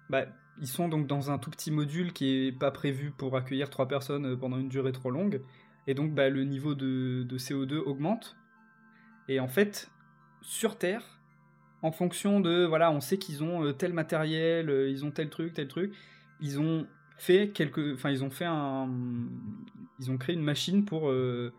bah, 0.09 0.27
ils 0.61 0.69
sont 0.69 0.89
donc 0.89 1.07
dans 1.07 1.31
un 1.31 1.39
tout 1.39 1.51
petit 1.51 1.71
module 1.71 2.13
qui 2.13 2.47
est 2.47 2.53
pas 2.53 2.71
prévu 2.71 3.11
pour 3.11 3.37
accueillir 3.37 3.71
trois 3.71 3.89
personnes 3.89 4.39
pendant 4.39 4.59
une 4.59 4.69
durée 4.69 4.93
trop 4.93 5.11
longue. 5.11 5.43
Et 5.87 5.95
donc, 5.95 6.15
bah, 6.15 6.29
le 6.29 6.45
niveau 6.45 6.75
de 6.75 7.27
CO2 7.39 7.79
augmente. 7.79 8.37
Et 9.29 9.41
en 9.41 9.49
fait, 9.49 9.91
sur 10.43 10.77
Terre, 10.77 11.22
en 11.83 11.91
fonction 11.91 12.41
de 12.41 12.65
voilà, 12.65 12.91
on 12.93 13.01
sait 13.01 13.19
qu'ils 13.19 13.43
ont 13.43 13.65
euh, 13.65 13.73
tel 13.73 13.93
matériel, 13.93 14.71
euh, 14.71 14.89
ils 14.89 15.05
ont 15.05 15.11
tel 15.11 15.29
truc, 15.29 15.53
tel 15.53 15.69
truc. 15.69 15.93
Ils 16.41 16.61
ont 16.61 16.87
fait 17.19 17.51
quelques, 17.51 17.95
enfin 17.95 18.11
ils 18.11 18.25
ont 18.25 18.31
fait 18.31 18.47
un, 18.47 18.89
ils 20.01 20.11
ont 20.11 20.17
créé 20.17 20.35
une 20.35 20.43
machine 20.43 20.85
pour 20.85 21.11
euh, 21.11 21.53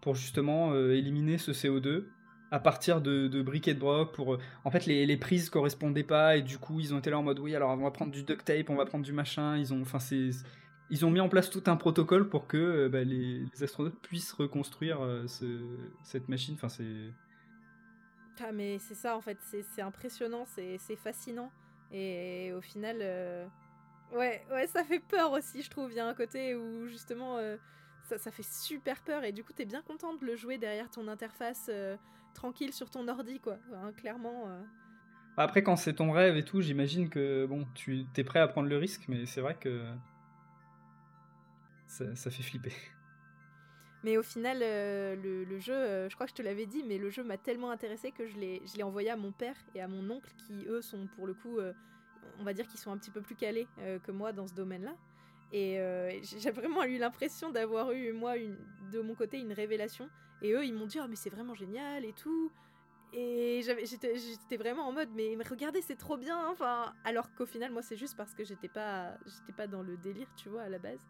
pour 0.00 0.16
justement 0.16 0.74
éliminer 0.74 1.38
ce 1.38 1.52
CO2 1.52 2.04
à 2.50 2.58
partir 2.58 3.00
de, 3.00 3.28
de 3.28 3.40
briques 3.40 3.68
de 3.68 3.78
broc 3.78 4.12
pour 4.12 4.38
en 4.64 4.70
fait 4.70 4.84
les, 4.86 5.06
les, 5.06 5.16
prises 5.16 5.48
correspondaient 5.48 6.02
pas 6.02 6.36
et 6.36 6.42
du 6.42 6.58
coup 6.58 6.80
ils 6.80 6.92
ont 6.92 6.98
été 6.98 7.08
là 7.08 7.18
en 7.18 7.22
mode 7.22 7.38
oui 7.38 7.54
alors 7.54 7.70
on 7.70 7.76
va 7.76 7.90
prendre 7.92 8.10
du 8.10 8.24
duct 8.24 8.44
tape 8.44 8.68
on 8.68 8.74
va 8.74 8.84
prendre 8.84 9.04
du 9.04 9.12
machin 9.12 9.56
ils 9.56 9.72
ont 9.72 9.80
enfin 9.80 10.00
c'est 10.00 10.30
ils 10.90 11.06
ont 11.06 11.10
mis 11.10 11.20
en 11.20 11.28
place 11.28 11.50
tout 11.50 11.62
un 11.66 11.76
protocole 11.76 12.28
pour 12.28 12.48
que 12.48 12.88
bah, 12.88 13.04
les, 13.04 13.44
astronautes 13.62 13.98
puissent 14.02 14.32
reconstruire 14.32 14.98
ce, 15.26 15.46
cette 16.02 16.28
machine 16.28 16.54
enfin 16.54 16.68
c'est 16.68 17.12
ah 18.40 18.52
mais 18.52 18.78
c'est 18.78 18.94
ça 18.94 19.16
en 19.16 19.20
fait 19.20 19.38
c'est 19.42 19.82
impressionnant 19.82 20.44
c'est 20.46 20.96
fascinant 20.96 21.50
et 21.90 22.52
au 22.52 22.60
final 22.60 23.02
Ouais, 24.12 24.44
ouais, 24.50 24.66
ça 24.66 24.84
fait 24.84 25.00
peur 25.00 25.32
aussi, 25.32 25.62
je 25.62 25.70
trouve. 25.70 25.90
Il 25.90 25.96
y 25.96 26.00
a 26.00 26.06
un 26.06 26.14
côté 26.14 26.54
où 26.54 26.86
justement 26.86 27.38
euh, 27.38 27.56
ça, 28.08 28.18
ça, 28.18 28.30
fait 28.30 28.44
super 28.44 29.00
peur 29.02 29.24
et 29.24 29.32
du 29.32 29.42
coup 29.42 29.52
t'es 29.54 29.64
bien 29.64 29.80
content 29.82 30.14
de 30.14 30.24
le 30.24 30.36
jouer 30.36 30.58
derrière 30.58 30.90
ton 30.90 31.08
interface 31.08 31.70
euh, 31.70 31.96
tranquille 32.34 32.74
sur 32.74 32.90
ton 32.90 33.08
ordi, 33.08 33.40
quoi. 33.40 33.56
Hein, 33.74 33.92
clairement. 33.92 34.48
Euh. 34.48 34.62
Après, 35.38 35.62
quand 35.62 35.76
c'est 35.76 35.94
ton 35.94 36.10
rêve 36.10 36.36
et 36.36 36.44
tout, 36.44 36.60
j'imagine 36.60 37.08
que 37.08 37.46
bon, 37.46 37.66
tu 37.74 38.04
es 38.14 38.24
prêt 38.24 38.40
à 38.40 38.48
prendre 38.48 38.68
le 38.68 38.76
risque, 38.76 39.04
mais 39.08 39.24
c'est 39.24 39.40
vrai 39.40 39.54
que 39.54 39.82
ça, 41.86 42.30
fait 42.30 42.42
flipper. 42.42 42.74
Mais 44.04 44.16
au 44.16 44.22
final, 44.22 44.58
le, 44.60 45.44
le, 45.44 45.58
jeu, 45.58 46.08
je 46.08 46.14
crois 46.14 46.26
que 46.26 46.30
je 46.32 46.36
te 46.36 46.42
l'avais 46.42 46.66
dit, 46.66 46.82
mais 46.82 46.98
le 46.98 47.08
jeu 47.08 47.22
m'a 47.22 47.38
tellement 47.38 47.70
intéressé 47.70 48.10
que 48.10 48.26
je 48.26 48.36
l'ai 48.36 48.82
envoyé 48.82 49.10
à 49.10 49.16
mon 49.16 49.30
père 49.30 49.54
et 49.74 49.80
à 49.80 49.86
mon 49.86 50.10
oncle 50.10 50.30
qui, 50.46 50.66
eux, 50.66 50.82
sont 50.82 51.06
pour 51.16 51.26
le 51.26 51.34
coup 51.34 51.58
on 52.38 52.44
va 52.44 52.52
dire 52.52 52.66
qu'ils 52.66 52.80
sont 52.80 52.90
un 52.90 52.98
petit 52.98 53.10
peu 53.10 53.20
plus 53.20 53.34
calés 53.34 53.66
euh, 53.78 53.98
que 53.98 54.10
moi 54.10 54.32
dans 54.32 54.46
ce 54.46 54.54
domaine-là. 54.54 54.94
Et 55.52 55.78
euh, 55.78 56.18
j'ai 56.22 56.50
vraiment 56.50 56.84
eu 56.84 56.98
l'impression 56.98 57.50
d'avoir 57.50 57.92
eu, 57.92 58.12
moi, 58.12 58.34
de 58.90 59.00
mon 59.00 59.14
côté, 59.14 59.38
une 59.38 59.52
révélation. 59.52 60.08
Et 60.40 60.52
eux, 60.52 60.64
ils 60.64 60.74
m'ont 60.74 60.86
dit, 60.86 60.98
oh, 61.00 61.06
mais 61.08 61.16
c'est 61.16 61.30
vraiment 61.30 61.54
génial 61.54 62.04
et 62.04 62.12
tout. 62.12 62.50
Et 63.12 63.60
j'étais 63.62 64.56
vraiment 64.56 64.88
en 64.88 64.92
mode, 64.92 65.10
mais, 65.14 65.36
regardez, 65.48 65.82
c'est 65.82 65.96
trop 65.96 66.16
bien. 66.16 66.48
Enfin, 66.48 66.94
alors 67.04 67.32
qu'au 67.34 67.44
final, 67.44 67.70
moi, 67.70 67.82
c'est 67.82 67.96
juste 67.96 68.16
parce 68.16 68.32
que 68.34 68.44
j'étais 68.44 68.68
pas, 68.68 69.14
pas 69.56 69.66
dans 69.66 69.82
le 69.82 69.98
délire, 69.98 70.28
tu 70.36 70.48
vois, 70.48 70.62
à 70.62 70.68
la 70.70 70.78
base. 70.78 71.06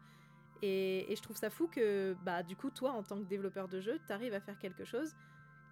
Et, 0.65 1.11
et, 1.11 1.15
je 1.17 1.21
trouve 1.21 1.35
ça 1.35 1.49
fou 1.49 1.67
que, 1.67 2.15
bah, 2.23 2.41
du 2.41 2.55
coup, 2.55 2.69
toi, 2.69 2.93
en 2.93 3.03
tant 3.03 3.17
que 3.17 3.25
développeur 3.25 3.67
de 3.67 3.81
jeu, 3.81 3.99
t'arrives 4.07 4.33
à 4.33 4.39
faire 4.39 4.57
quelque 4.57 4.85
chose 4.85 5.13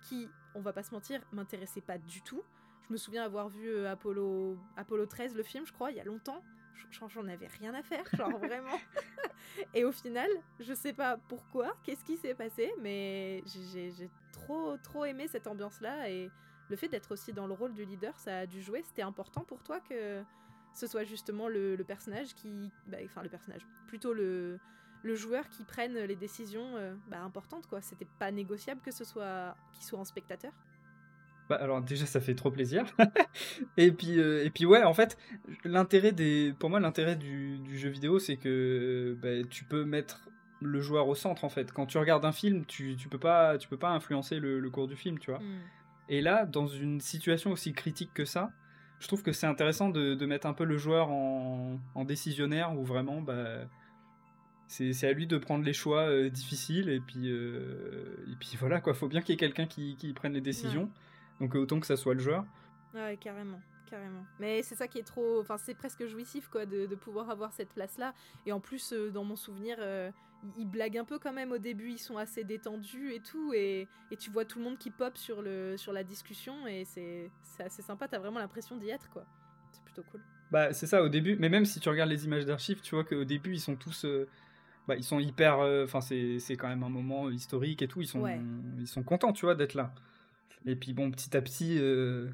qui, 0.02 0.28
on 0.54 0.60
va 0.60 0.74
pas 0.74 0.84
se 0.84 0.94
mentir, 0.94 1.22
m'intéressait 1.32 1.80
pas 1.80 1.98
du 1.98 2.22
tout. 2.22 2.44
Je 2.88 2.92
me 2.92 2.98
souviens 2.98 3.24
avoir 3.24 3.48
vu 3.48 3.70
euh, 3.70 3.90
Apollo, 3.90 4.58
Apollo 4.76 5.06
13, 5.06 5.34
le 5.34 5.44
film, 5.44 5.66
je 5.66 5.72
crois, 5.72 5.92
il 5.92 5.98
y 5.98 6.02
a 6.02 6.04
longtemps. 6.04 6.44
J'en 7.08 7.26
avais 7.30 7.48
rien 7.48 7.74
à 7.74 7.84
faire, 7.84 8.04
genre 8.18 8.38
vraiment. 8.40 8.78
et 9.74 9.86
au 9.86 9.94
final, 9.94 10.30
je 10.60 10.74
sais 10.74 10.92
pas 10.92 11.16
pourquoi, 11.30 11.78
qu'est-ce 11.84 12.04
qui 12.04 12.18
s'est 12.18 12.36
passé, 12.36 12.74
mais 12.82 13.44
j'ai 13.46 14.10
trop, 14.34 14.76
trop 14.84 15.06
aimé 15.06 15.30
cette 15.30 15.48
ambiance-là. 15.48 16.10
Et 16.10 16.30
le 16.70 16.76
fait 16.76 16.90
d'être 16.90 17.14
aussi 17.14 17.32
dans 17.32 17.48
le 17.48 17.54
rôle 17.54 17.74
du 17.74 17.86
leader, 17.86 18.20
ça 18.20 18.40
a 18.40 18.46
dû 18.46 18.62
jouer. 18.62 18.82
C'était 18.82 19.04
important 19.04 19.46
pour 19.46 19.64
toi 19.64 19.80
que 19.80 20.22
ce 20.74 20.88
soit 20.88 21.06
justement 21.06 21.48
le, 21.48 21.78
personnage 21.88 22.34
qui. 22.36 22.72
Bah, 22.88 22.98
enfin, 23.06 23.24
le 23.24 23.30
personnage. 23.30 23.66
Plutôt 23.88 24.14
le, 24.14 24.60
le 25.04 25.16
joueur 25.16 25.48
qui 25.50 25.64
prenne 25.64 25.98
les 25.98 26.16
décisions 26.16 26.76
euh, 26.76 26.94
bah, 27.10 27.22
importantes, 27.22 27.68
quoi. 27.68 27.82
C'était 27.82 28.08
pas 28.20 28.32
négociable 28.32 28.82
que 28.82 28.92
ce 28.92 29.04
soit. 29.04 29.56
qu'il 29.74 29.84
soit 29.84 30.00
en 30.00 30.06
spectateur. 30.06 30.52
Bah, 31.52 31.58
alors 31.58 31.82
déjà 31.82 32.06
ça 32.06 32.22
fait 32.22 32.36
trop 32.36 32.50
plaisir. 32.50 32.86
et 33.78 33.92
puis 33.92 34.20
euh, 34.20 34.46
et 34.46 34.50
puis 34.50 34.66
ouais 34.66 34.84
en 34.84 34.94
fait 34.94 35.18
l'intérêt 35.66 36.14
des 36.14 36.54
pour 36.58 36.70
moi 36.70 36.80
l'intérêt 36.80 37.18
du, 37.18 37.60
jeu 37.78 37.90
vidéo 37.90 38.20
c'est 38.20 38.38
que 38.38 39.18
bah, 39.22 39.46
tu 39.50 39.66
peux 39.66 39.84
mettre 39.84 40.30
le 40.62 40.80
joueur 40.80 41.10
au 41.10 41.16
centre 41.16 41.44
en 41.44 41.50
fait. 41.50 41.74
Quand 41.74 41.88
tu 41.88 41.98
regardes 41.98 42.24
un 42.24 42.32
film 42.32 42.64
tu, 42.66 42.96
tu 42.96 43.10
peux 43.10 43.20
pas 43.20 43.58
tu 43.58 43.68
peux 43.68 43.76
pas 43.76 43.90
influencer 43.90 44.40
le, 44.40 44.70
cours 44.70 44.88
du 44.88 44.96
film 44.96 45.20
tu 45.20 45.32
vois. 45.32 45.42
Hmm. 45.42 45.60
Et 46.08 46.22
là 46.22 46.46
dans 46.46 46.68
une 46.68 47.02
situation 47.02 47.52
aussi 47.52 47.74
critique 47.74 48.14
que 48.14 48.24
ça 48.24 48.54
je 49.00 49.08
trouve 49.08 49.22
que 49.22 49.34
c'est 49.34 49.48
intéressant 49.48 49.90
de, 49.90 50.26
mettre 50.26 50.48
un 50.48 50.54
peu 50.54 50.64
le 50.64 50.78
joueur 50.78 51.10
en, 51.10 52.06
décisionnaire 52.06 52.78
où 52.78 52.86
vraiment 52.86 53.20
bah 53.20 53.68
c'est 54.72 55.08
à 55.08 55.14
lui 55.14 55.28
de 55.28 55.38
prendre 55.38 55.66
les 55.66 55.74
choix 55.74 56.04
euh, 56.04 56.30
difficiles 56.30 56.90
et 56.90 57.00
puis 57.00 57.30
euh, 57.30 58.16
et 58.32 58.36
puis 58.40 58.56
voilà 58.58 58.80
quoi 58.80 58.94
faut 58.94 59.08
bien 59.08 59.22
qu'il 59.22 59.34
y 59.34 59.36
ait 59.36 59.38
quelqu'un 59.38 59.68
qui, 59.68 59.96
qui, 59.98 60.14
prenne 60.14 60.34
les 60.34 60.42
décisions 60.42 60.90
donc 61.42 61.56
autant 61.56 61.80
que 61.80 61.88
ça 61.88 61.98
soit 61.98 62.14
le 62.14 62.20
joueur. 62.20 62.46
Ouais, 62.94 63.18
carrément. 63.20 63.60
Carrément. 63.90 64.24
Mais 64.40 64.62
c'est 64.62 64.76
ça 64.76 64.88
qui 64.88 65.00
est 65.00 65.04
trop. 65.04 65.42
Enfin, 65.42 65.58
c'est 65.58 65.74
presque 65.74 66.06
jouissif, 66.06 66.48
quoi, 66.48 66.66
de, 66.66 66.96
pouvoir 66.96 67.30
avoir 67.30 67.52
cette 67.52 67.74
place-là. 67.74 68.14
Et 68.46 68.52
en 68.52 68.60
plus, 68.60 68.94
euh, 68.94 69.10
dans 69.10 69.24
mon 69.24 69.36
souvenir, 69.36 69.78
euh, 69.80 70.12
ils, 70.58 70.68
blaguent 70.68 71.00
un 71.00 71.04
peu 71.04 71.20
quand 71.20 71.34
même 71.34 71.52
au 71.52 71.58
début, 71.58 71.90
ils 71.90 71.98
sont 71.98 72.18
assez 72.18 72.44
détendus 72.44 73.14
et 73.14 73.20
tout. 73.20 73.54
Et, 73.54 73.88
et 74.12 74.18
tu 74.18 74.30
vois 74.30 74.46
tout 74.46 74.60
le 74.60 74.66
monde 74.66 74.78
qui 74.78 74.92
pop 74.92 75.18
sur, 75.18 75.42
le, 75.42 75.76
sur 75.78 75.94
la 75.94 76.04
discussion. 76.04 76.68
Et 76.68 76.86
c'est 76.86 77.30
assez 77.60 77.82
sympa, 77.82 78.08
t'as 78.08 78.20
vraiment 78.20 78.40
l'impression 78.40 78.78
d'y 78.78 78.90
être, 78.90 79.10
quoi. 79.10 79.26
C'est 79.72 79.84
plutôt 79.84 80.04
cool. 80.04 80.22
Bah, 80.52 80.74
c'est 80.74 80.88
ça, 80.88 81.02
au 81.04 81.10
début. 81.10 81.38
Mais 81.38 81.50
même 81.50 81.66
si 81.66 81.80
tu 81.80 81.90
regardes 81.90 82.10
les 82.10 82.26
images 82.26 82.46
d'archives, 82.46 82.82
tu 82.82 82.96
vois 82.96 83.04
qu'au 83.04 83.26
début, 83.26 83.54
ils 83.54 83.62
sont 83.62 83.76
tous. 83.76 84.06
Euh, 84.82 84.88
bah, 84.88 84.96
ils 84.96 85.04
sont 85.04 85.20
hyper. 85.20 85.60
Enfin, 85.84 86.02
c'est 86.02 86.56
quand 86.58 86.68
même 86.68 86.84
un 86.84 86.90
moment 86.90 87.30
historique 87.30 87.82
et 87.82 87.88
tout. 87.88 88.02
Ils 88.02 88.08
sont, 88.08 88.26
ils 88.80 88.88
sont 88.88 89.04
contents, 89.04 89.34
tu 89.34 89.46
vois, 89.46 89.56
d'être 89.56 89.74
là. 89.74 89.94
Et 90.66 90.76
puis 90.76 90.94
bon, 90.94 91.10
petit 91.12 91.36
à 91.36 91.42
petit, 91.42 91.78
euh, 91.80 92.30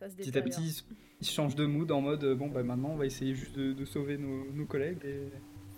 petit 0.00 0.36
à 0.38 0.42
petit, 0.42 0.84
ils 1.20 1.26
changent 1.26 1.56
de 1.56 1.66
mood 1.66 1.90
en 1.90 2.00
mode 2.00 2.24
bon 2.34 2.48
bah 2.48 2.62
maintenant 2.62 2.90
on 2.90 2.96
va 2.96 3.06
essayer 3.06 3.34
juste 3.34 3.58
de, 3.58 3.84
sauver 3.84 4.16
nos, 4.16 4.64
collègues 4.64 5.04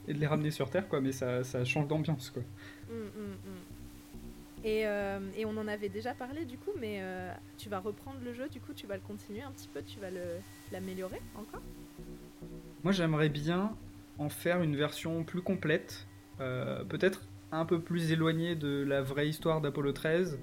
et, 0.07 0.13
de 0.13 0.19
les 0.19 0.27
ramener 0.27 0.51
sur 0.51 0.69
terre 0.69 0.89
quoi. 0.89 1.01
Mais 1.01 1.13
ça, 1.13 1.43
ça 1.43 1.65
change 1.65 1.89
d'ambiance 1.89 2.31
quoi. 2.31 2.43
Hum, 2.91 2.97
hum, 3.17 3.37
hum. 3.47 3.61
Et, 4.63 4.87
euh, 4.87 5.21
et, 5.39 5.47
on 5.47 5.57
en 5.57 5.67
avait 5.69 5.89
déjà 5.89 6.13
parlé 6.13 6.45
du 6.45 6.59
coup, 6.59 6.73
mais 6.79 6.99
euh, 7.01 7.33
tu 7.57 7.71
vas 7.71 7.79
reprendre 7.79 8.19
le 8.23 8.35
jeu, 8.35 8.47
du 8.51 8.61
coup 8.61 8.75
tu 8.75 8.87
vas 8.87 8.97
le 8.97 9.01
continuer 9.01 9.41
un 9.41 9.51
petit 9.53 9.69
peu, 9.69 9.83
tu 9.83 9.99
vas 10.01 10.09
l'améliorer 10.71 11.23
encore? 11.35 11.63
Moi 12.85 12.93
j'aimerais 12.93 13.31
bien 13.31 13.75
en 14.21 14.29
faire 14.29 14.63
une 14.63 14.77
version 14.77 15.25
plus 15.25 15.43
complète, 15.43 16.07
peut-être 16.39 17.23
un 17.53 17.65
peu 17.65 17.81
plus 17.81 18.13
éloignée 18.13 18.55
de 18.55 18.85
la 18.87 19.03
vraie 19.03 19.29
histoire 19.29 19.61
d'Apollo 19.61 19.93
13, 19.93 20.39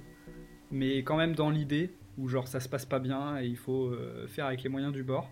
mais 0.71 0.97
quand 0.99 1.17
même 1.17 1.35
dans 1.35 1.49
l'idée 1.49 1.91
où 2.17 2.27
genre 2.27 2.47
ça 2.47 2.59
se 2.59 2.67
passe 2.67 2.85
pas 2.85 2.99
bien 2.99 3.39
et 3.39 3.45
il 3.45 3.57
faut 3.57 3.87
euh, 3.87 4.27
faire 4.27 4.45
avec 4.45 4.63
les 4.63 4.69
moyens 4.69 4.91
du 4.91 5.03
bord, 5.03 5.31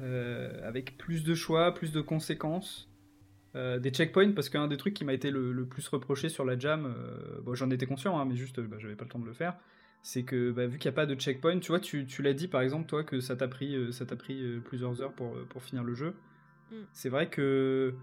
euh, 0.00 0.66
avec 0.66 0.96
plus 0.98 1.24
de 1.24 1.34
choix, 1.34 1.72
plus 1.72 1.92
de 1.92 2.00
conséquences, 2.00 2.90
euh, 3.54 3.78
des 3.78 3.90
checkpoints 3.90 4.32
parce 4.32 4.48
qu'un 4.48 4.68
des 4.68 4.76
trucs 4.76 4.94
qui 4.94 5.04
m'a 5.04 5.14
été 5.14 5.30
le, 5.30 5.64
plus 5.64 5.88
reproché 5.88 6.28
sur 6.28 6.44
la 6.44 6.58
jam, 6.58 6.94
bon, 7.42 7.54
j'en 7.54 7.70
étais 7.70 7.86
conscient 7.86 8.18
hein, 8.18 8.24
mais 8.26 8.36
juste 8.36 8.60
bah, 8.60 8.76
j'avais 8.78 8.96
pas 8.96 9.04
le 9.04 9.10
temps 9.10 9.18
de 9.18 9.26
le 9.26 9.32
faire, 9.32 9.56
c'est 10.02 10.22
que 10.22 10.52
bah, 10.52 10.66
vu 10.66 10.78
qu'il 10.78 10.90
n'y 10.90 10.94
a 10.94 10.96
pas 10.96 11.06
de 11.06 11.14
checkpoint, 11.14 11.58
tu 11.58 11.68
vois, 11.68 11.80
tu, 11.80 12.06
l'as 12.22 12.34
dit 12.34 12.48
par 12.48 12.60
exemple 12.60 12.86
toi 12.86 13.02
que 13.02 13.20
ça 13.20 13.34
t'a 13.34 13.48
pris, 13.48 13.92
ça 13.92 14.04
t'a 14.04 14.16
pris 14.16 14.60
plusieurs 14.64 15.00
heures 15.00 15.14
pour 15.14 15.62
finir 15.62 15.82
le 15.82 15.94
jeu. 15.94 16.14
Mm. 16.70 16.74
C'est 16.92 17.08
vrai 17.08 17.28
que 17.28 17.94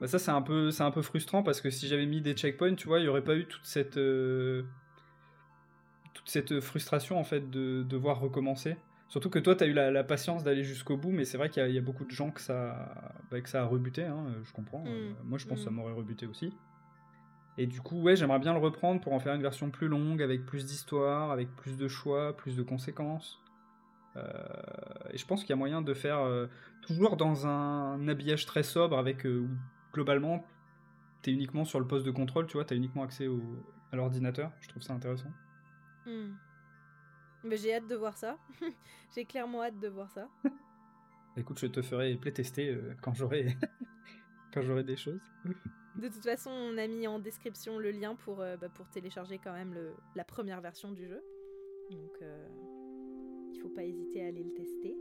bah, 0.00 0.06
ça 0.06 0.18
c'est 0.18 0.30
un 0.30 0.42
peu 0.42 0.70
c'est 0.70 0.82
un 0.82 0.90
peu 0.90 1.02
frustrant 1.02 1.42
parce 1.42 1.60
que 1.60 1.70
si 1.70 1.88
j'avais 1.88 2.06
mis 2.06 2.20
des 2.20 2.34
checkpoints, 2.34 2.74
tu 2.74 2.88
vois, 2.88 3.00
il 3.00 3.06
y 3.06 3.08
aurait 3.08 3.24
pas 3.24 3.36
eu 3.36 3.46
toute 3.46 3.64
cette 3.64 3.98
toute 6.14 6.28
cette 6.28 6.60
frustration 6.60 7.18
en 7.18 7.24
fait 7.24 7.50
de 7.50 7.82
devoir 7.82 8.20
recommencer. 8.20 8.76
Surtout 9.08 9.30
que 9.30 9.38
toi, 9.38 9.54
tu 9.56 9.64
as 9.64 9.66
eu 9.66 9.72
la, 9.72 10.04
patience 10.04 10.44
d'aller 10.44 10.64
jusqu'au 10.64 10.98
bout, 10.98 11.10
mais 11.10 11.24
c'est 11.24 11.38
vrai 11.38 11.48
qu'il 11.48 11.66
y, 11.70 11.78
a 11.78 11.80
beaucoup 11.80 12.04
de 12.04 12.10
gens 12.10 12.30
que 12.30 12.42
ça, 12.42 13.16
bah, 13.30 13.40
que 13.40 13.48
ça 13.48 13.62
a 13.62 13.64
rebuté, 13.64 14.04
hein, 14.04 14.26
je 14.44 14.52
comprends. 14.52 14.84
Mm. 14.84 14.88
Euh, 14.88 15.10
moi, 15.24 15.38
je 15.38 15.46
pense 15.46 15.58
que 15.58 15.64
ça 15.64 15.70
mm. 15.70 15.74
m'aurait 15.74 15.94
rebuté 15.94 16.26
aussi. 16.26 16.52
Et 17.56 17.66
du 17.66 17.80
coup, 17.80 18.02
ouais, 18.02 18.16
j'aimerais 18.16 18.38
bien 18.38 18.52
le 18.52 18.58
reprendre 18.58 19.00
pour 19.00 19.14
en 19.14 19.18
faire 19.18 19.34
une 19.34 19.40
version 19.40 19.70
plus 19.70 19.88
longue, 19.88 20.22
avec 20.22 20.44
plus 20.44 20.66
d'histoire, 20.66 21.30
avec 21.30 21.48
plus 21.56 21.78
de 21.78 21.88
choix, 21.88 22.36
plus 22.36 22.54
de 22.54 22.62
conséquences. 22.62 23.40
Euh, 24.18 25.12
et 25.12 25.18
je 25.18 25.26
pense 25.26 25.42
qu'il 25.42 25.50
y 25.50 25.52
a 25.52 25.56
moyen 25.56 25.82
de 25.82 25.94
faire 25.94 26.18
euh, 26.18 26.46
toujours 26.82 27.16
dans 27.16 27.46
un 27.46 28.06
habillage 28.08 28.46
très 28.46 28.62
sobre, 28.62 28.98
avec 28.98 29.26
globalement, 29.92 30.44
tu 31.22 31.30
es 31.30 31.32
uniquement 31.32 31.64
sur 31.64 31.80
le 31.80 31.86
poste 31.86 32.06
de 32.06 32.10
contrôle, 32.10 32.46
tu 32.46 32.54
vois, 32.54 32.64
tu 32.64 32.74
as 32.74 32.76
uniquement 32.76 33.02
accès 33.02 33.26
au, 33.26 33.40
à 33.92 33.96
l'ordinateur. 33.96 34.52
Je 34.60 34.68
trouve 34.68 34.82
ça 34.82 34.92
intéressant. 34.92 35.30
Hmm. 36.06 36.32
Mais 37.44 37.56
j'ai 37.56 37.74
hâte 37.74 37.86
de 37.86 37.94
voir 37.94 38.16
ça. 38.16 38.36
j'ai 39.14 39.24
clairement 39.24 39.62
hâte 39.62 39.78
de 39.78 39.88
voir 39.88 40.10
ça. 40.10 40.28
Écoute, 41.36 41.58
je 41.60 41.66
te 41.66 41.82
ferai 41.82 42.16
playtester 42.16 42.70
euh, 42.70 42.94
quand 43.00 43.14
j'aurai 43.14 43.56
quand 44.52 44.62
j'aurai 44.62 44.82
des 44.82 44.96
choses. 44.96 45.20
de 45.96 46.08
toute 46.08 46.24
façon, 46.24 46.50
on 46.50 46.76
a 46.78 46.86
mis 46.86 47.06
en 47.06 47.18
description 47.18 47.78
le 47.78 47.90
lien 47.90 48.16
pour, 48.16 48.40
euh, 48.40 48.56
bah, 48.56 48.68
pour 48.68 48.88
télécharger 48.88 49.38
quand 49.38 49.52
même 49.52 49.72
le, 49.74 49.94
la 50.16 50.24
première 50.24 50.60
version 50.60 50.90
du 50.90 51.06
jeu. 51.06 51.22
Donc, 51.90 52.10
euh, 52.22 52.48
il 53.52 53.60
faut 53.60 53.68
pas 53.68 53.84
hésiter 53.84 54.22
à 54.22 54.26
aller 54.26 54.42
le 54.42 54.50
tester. 54.50 54.96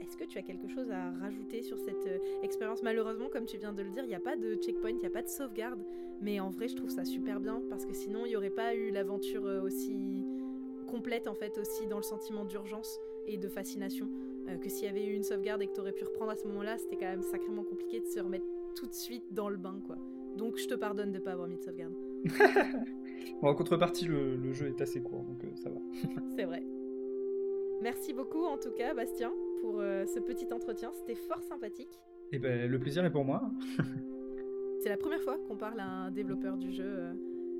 Est-ce 0.00 0.16
que 0.16 0.24
tu 0.24 0.36
as 0.38 0.42
quelque 0.42 0.68
chose 0.68 0.90
à 0.90 1.12
rajouter 1.12 1.62
sur 1.62 1.78
cette 1.78 2.08
expérience? 2.42 2.82
Malheureusement, 2.82 3.28
comme 3.28 3.46
tu 3.46 3.56
viens 3.56 3.72
de 3.72 3.82
le 3.82 3.90
dire, 3.90 4.02
il 4.02 4.08
n'y 4.08 4.16
a 4.16 4.20
pas 4.20 4.36
de 4.36 4.56
checkpoint, 4.56 4.90
il 4.90 4.96
n'y 4.98 5.06
a 5.06 5.10
pas 5.10 5.22
de 5.22 5.28
sauvegarde. 5.28 5.80
Mais 6.20 6.40
en 6.40 6.50
vrai, 6.50 6.66
je 6.66 6.74
trouve 6.74 6.90
ça 6.90 7.04
super 7.04 7.38
bien 7.38 7.62
parce 7.70 7.86
que 7.86 7.94
sinon, 7.94 8.26
il 8.26 8.30
n'y 8.30 8.36
aurait 8.36 8.50
pas 8.50 8.74
eu 8.74 8.90
l'aventure 8.90 9.44
aussi 9.62 10.24
complète 10.92 11.26
en 11.26 11.34
fait 11.34 11.56
aussi 11.56 11.86
dans 11.86 11.96
le 11.96 12.02
sentiment 12.02 12.44
d'urgence 12.44 13.00
et 13.26 13.38
de 13.38 13.48
fascination. 13.48 14.08
Euh, 14.48 14.58
que 14.58 14.68
s'il 14.68 14.84
y 14.84 14.88
avait 14.88 15.06
eu 15.06 15.14
une 15.14 15.22
sauvegarde 15.22 15.62
et 15.62 15.66
que 15.66 15.72
tu 15.72 15.80
aurais 15.80 15.92
pu 15.92 16.04
reprendre 16.04 16.30
à 16.32 16.36
ce 16.36 16.46
moment-là, 16.48 16.76
c'était 16.76 16.96
quand 16.96 17.06
même 17.06 17.22
sacrément 17.22 17.64
compliqué 17.64 18.00
de 18.00 18.06
se 18.06 18.20
remettre 18.20 18.44
tout 18.74 18.86
de 18.86 18.92
suite 18.92 19.24
dans 19.30 19.48
le 19.48 19.56
bain 19.56 19.80
quoi. 19.86 19.96
Donc 20.36 20.58
je 20.58 20.66
te 20.66 20.74
pardonne 20.74 21.12
de 21.12 21.18
pas 21.18 21.32
avoir 21.32 21.48
mis 21.48 21.56
de 21.56 21.62
sauvegarde. 21.62 21.94
Bon, 23.40 23.48
en 23.48 23.54
contrepartie, 23.54 24.06
le, 24.06 24.36
le 24.36 24.52
jeu 24.52 24.68
est 24.68 24.80
assez 24.80 25.00
court, 25.00 25.22
donc 25.22 25.44
euh, 25.44 25.48
ça 25.54 25.70
va. 25.70 25.80
C'est 26.36 26.44
vrai. 26.44 26.62
Merci 27.82 28.12
beaucoup 28.12 28.44
en 28.44 28.58
tout 28.58 28.70
cas, 28.70 28.94
Bastien, 28.94 29.32
pour 29.60 29.80
euh, 29.80 30.06
ce 30.06 30.20
petit 30.20 30.46
entretien. 30.52 30.92
C'était 30.94 31.16
fort 31.16 31.42
sympathique. 31.42 31.98
Et 32.30 32.38
ben, 32.38 32.70
le 32.70 32.78
plaisir 32.78 33.04
est 33.04 33.10
pour 33.10 33.24
moi. 33.24 33.42
C'est 34.80 34.88
la 34.88 34.96
première 34.96 35.20
fois 35.20 35.36
qu'on 35.48 35.56
parle 35.56 35.80
à 35.80 35.88
un 35.88 36.10
développeur 36.12 36.56
du 36.56 36.72
jeu. 36.72 36.84
euh, 36.86 37.12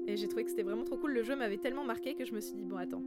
et 0.07 0.17
j'ai 0.17 0.29
trouvé 0.29 0.45
que 0.45 0.51
c'était 0.51 0.63
vraiment 0.63 0.85
trop 0.85 0.97
cool. 0.97 1.13
Le 1.13 1.23
jeu 1.25 1.35
m'avait 1.35 1.59
tellement 1.59 1.85
marqué 1.85 2.15
que 2.15 2.25
je 2.25 2.35
me 2.35 2.41
suis 2.41 2.55
dit, 2.55 2.65
bon, 2.65 2.77
attends, 2.77 3.03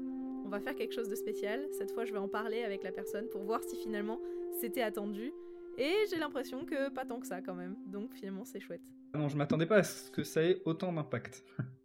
on 0.45 0.49
va 0.49 0.59
faire 0.59 0.75
quelque 0.75 0.93
chose 0.93 1.07
de 1.07 1.15
spécial. 1.15 1.67
Cette 1.71 1.91
fois, 1.91 2.03
je 2.03 2.11
vais 2.11 2.19
en 2.19 2.27
parler 2.27 2.63
avec 2.63 2.83
la 2.83 2.91
personne 2.91 3.27
pour 3.29 3.43
voir 3.43 3.63
si 3.63 3.77
finalement 3.77 4.19
c'était 4.59 4.81
attendu. 4.81 5.31
Et 5.77 5.93
j'ai 6.09 6.17
l'impression 6.17 6.65
que 6.65 6.89
pas 6.89 7.05
tant 7.05 7.19
que 7.21 7.27
ça 7.27 7.41
quand 7.41 7.55
même. 7.55 7.75
Donc 7.87 8.13
finalement, 8.13 8.43
c'est 8.43 8.59
chouette. 8.59 8.83
Non, 9.13 9.29
je 9.29 9.37
m'attendais 9.37 9.65
pas 9.65 9.77
à 9.77 9.83
ce 9.83 10.11
que 10.11 10.23
ça 10.23 10.43
ait 10.43 10.61
autant 10.65 10.91
d'impact. 10.91 11.45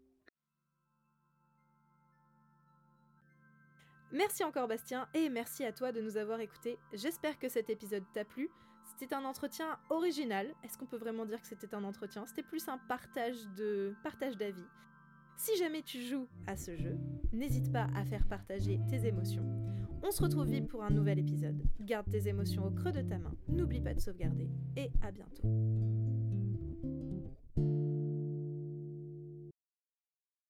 Merci 4.13 4.43
encore 4.43 4.67
Bastien 4.67 5.07
et 5.15 5.29
merci 5.29 5.65
à 5.65 5.73
toi 5.73 5.93
de 5.93 6.01
nous 6.01 6.17
avoir 6.17 6.41
écoutés. 6.41 6.79
J'espère 6.93 7.39
que 7.39 7.49
cet 7.49 7.71
épisode 7.71 8.03
t'a 8.13 8.25
plu. 8.25 8.51
C'était 8.85 9.15
un 9.15 9.25
entretien 9.25 9.79
original. 9.89 10.49
Est-ce 10.65 10.77
qu'on 10.77 10.87
peut 10.87 10.97
vraiment 10.97 11.25
dire 11.25 11.41
que 11.41 11.47
c'était 11.47 11.73
un 11.75 11.85
entretien? 11.85 12.27
C'était 12.27 12.43
plus 12.43 12.67
un 12.69 12.79
partage 12.89 13.47
de 13.57 13.95
partage 14.03 14.37
d'avis. 14.37 14.67
Si 15.37 15.57
jamais 15.57 15.83
tu 15.83 16.03
joues 16.03 16.27
à 16.47 16.57
ce 16.57 16.77
jeu, 16.77 16.99
n'hésite 17.33 17.73
pas 17.73 17.87
à 17.95 18.05
faire 18.05 18.27
partager 18.27 18.81
tes 18.91 19.07
émotions. 19.07 19.47
On 20.03 20.11
se 20.11 20.23
retrouve 20.23 20.51
vite 20.51 20.69
pour 20.69 20.83
un 20.83 20.91
nouvel 20.91 21.19
épisode. 21.19 21.63
Garde 21.81 22.11
tes 22.11 22.29
émotions 22.29 22.67
au 22.67 22.71
creux 22.71 22.93
de 22.93 23.03
ta 23.03 23.19
main. 23.19 23.35
N'oublie 23.49 23.81
pas 23.81 23.95
de 23.95 24.01
sauvegarder 24.01 24.51
et 24.77 24.91
à 25.03 25.13
bientôt. 25.13 26.10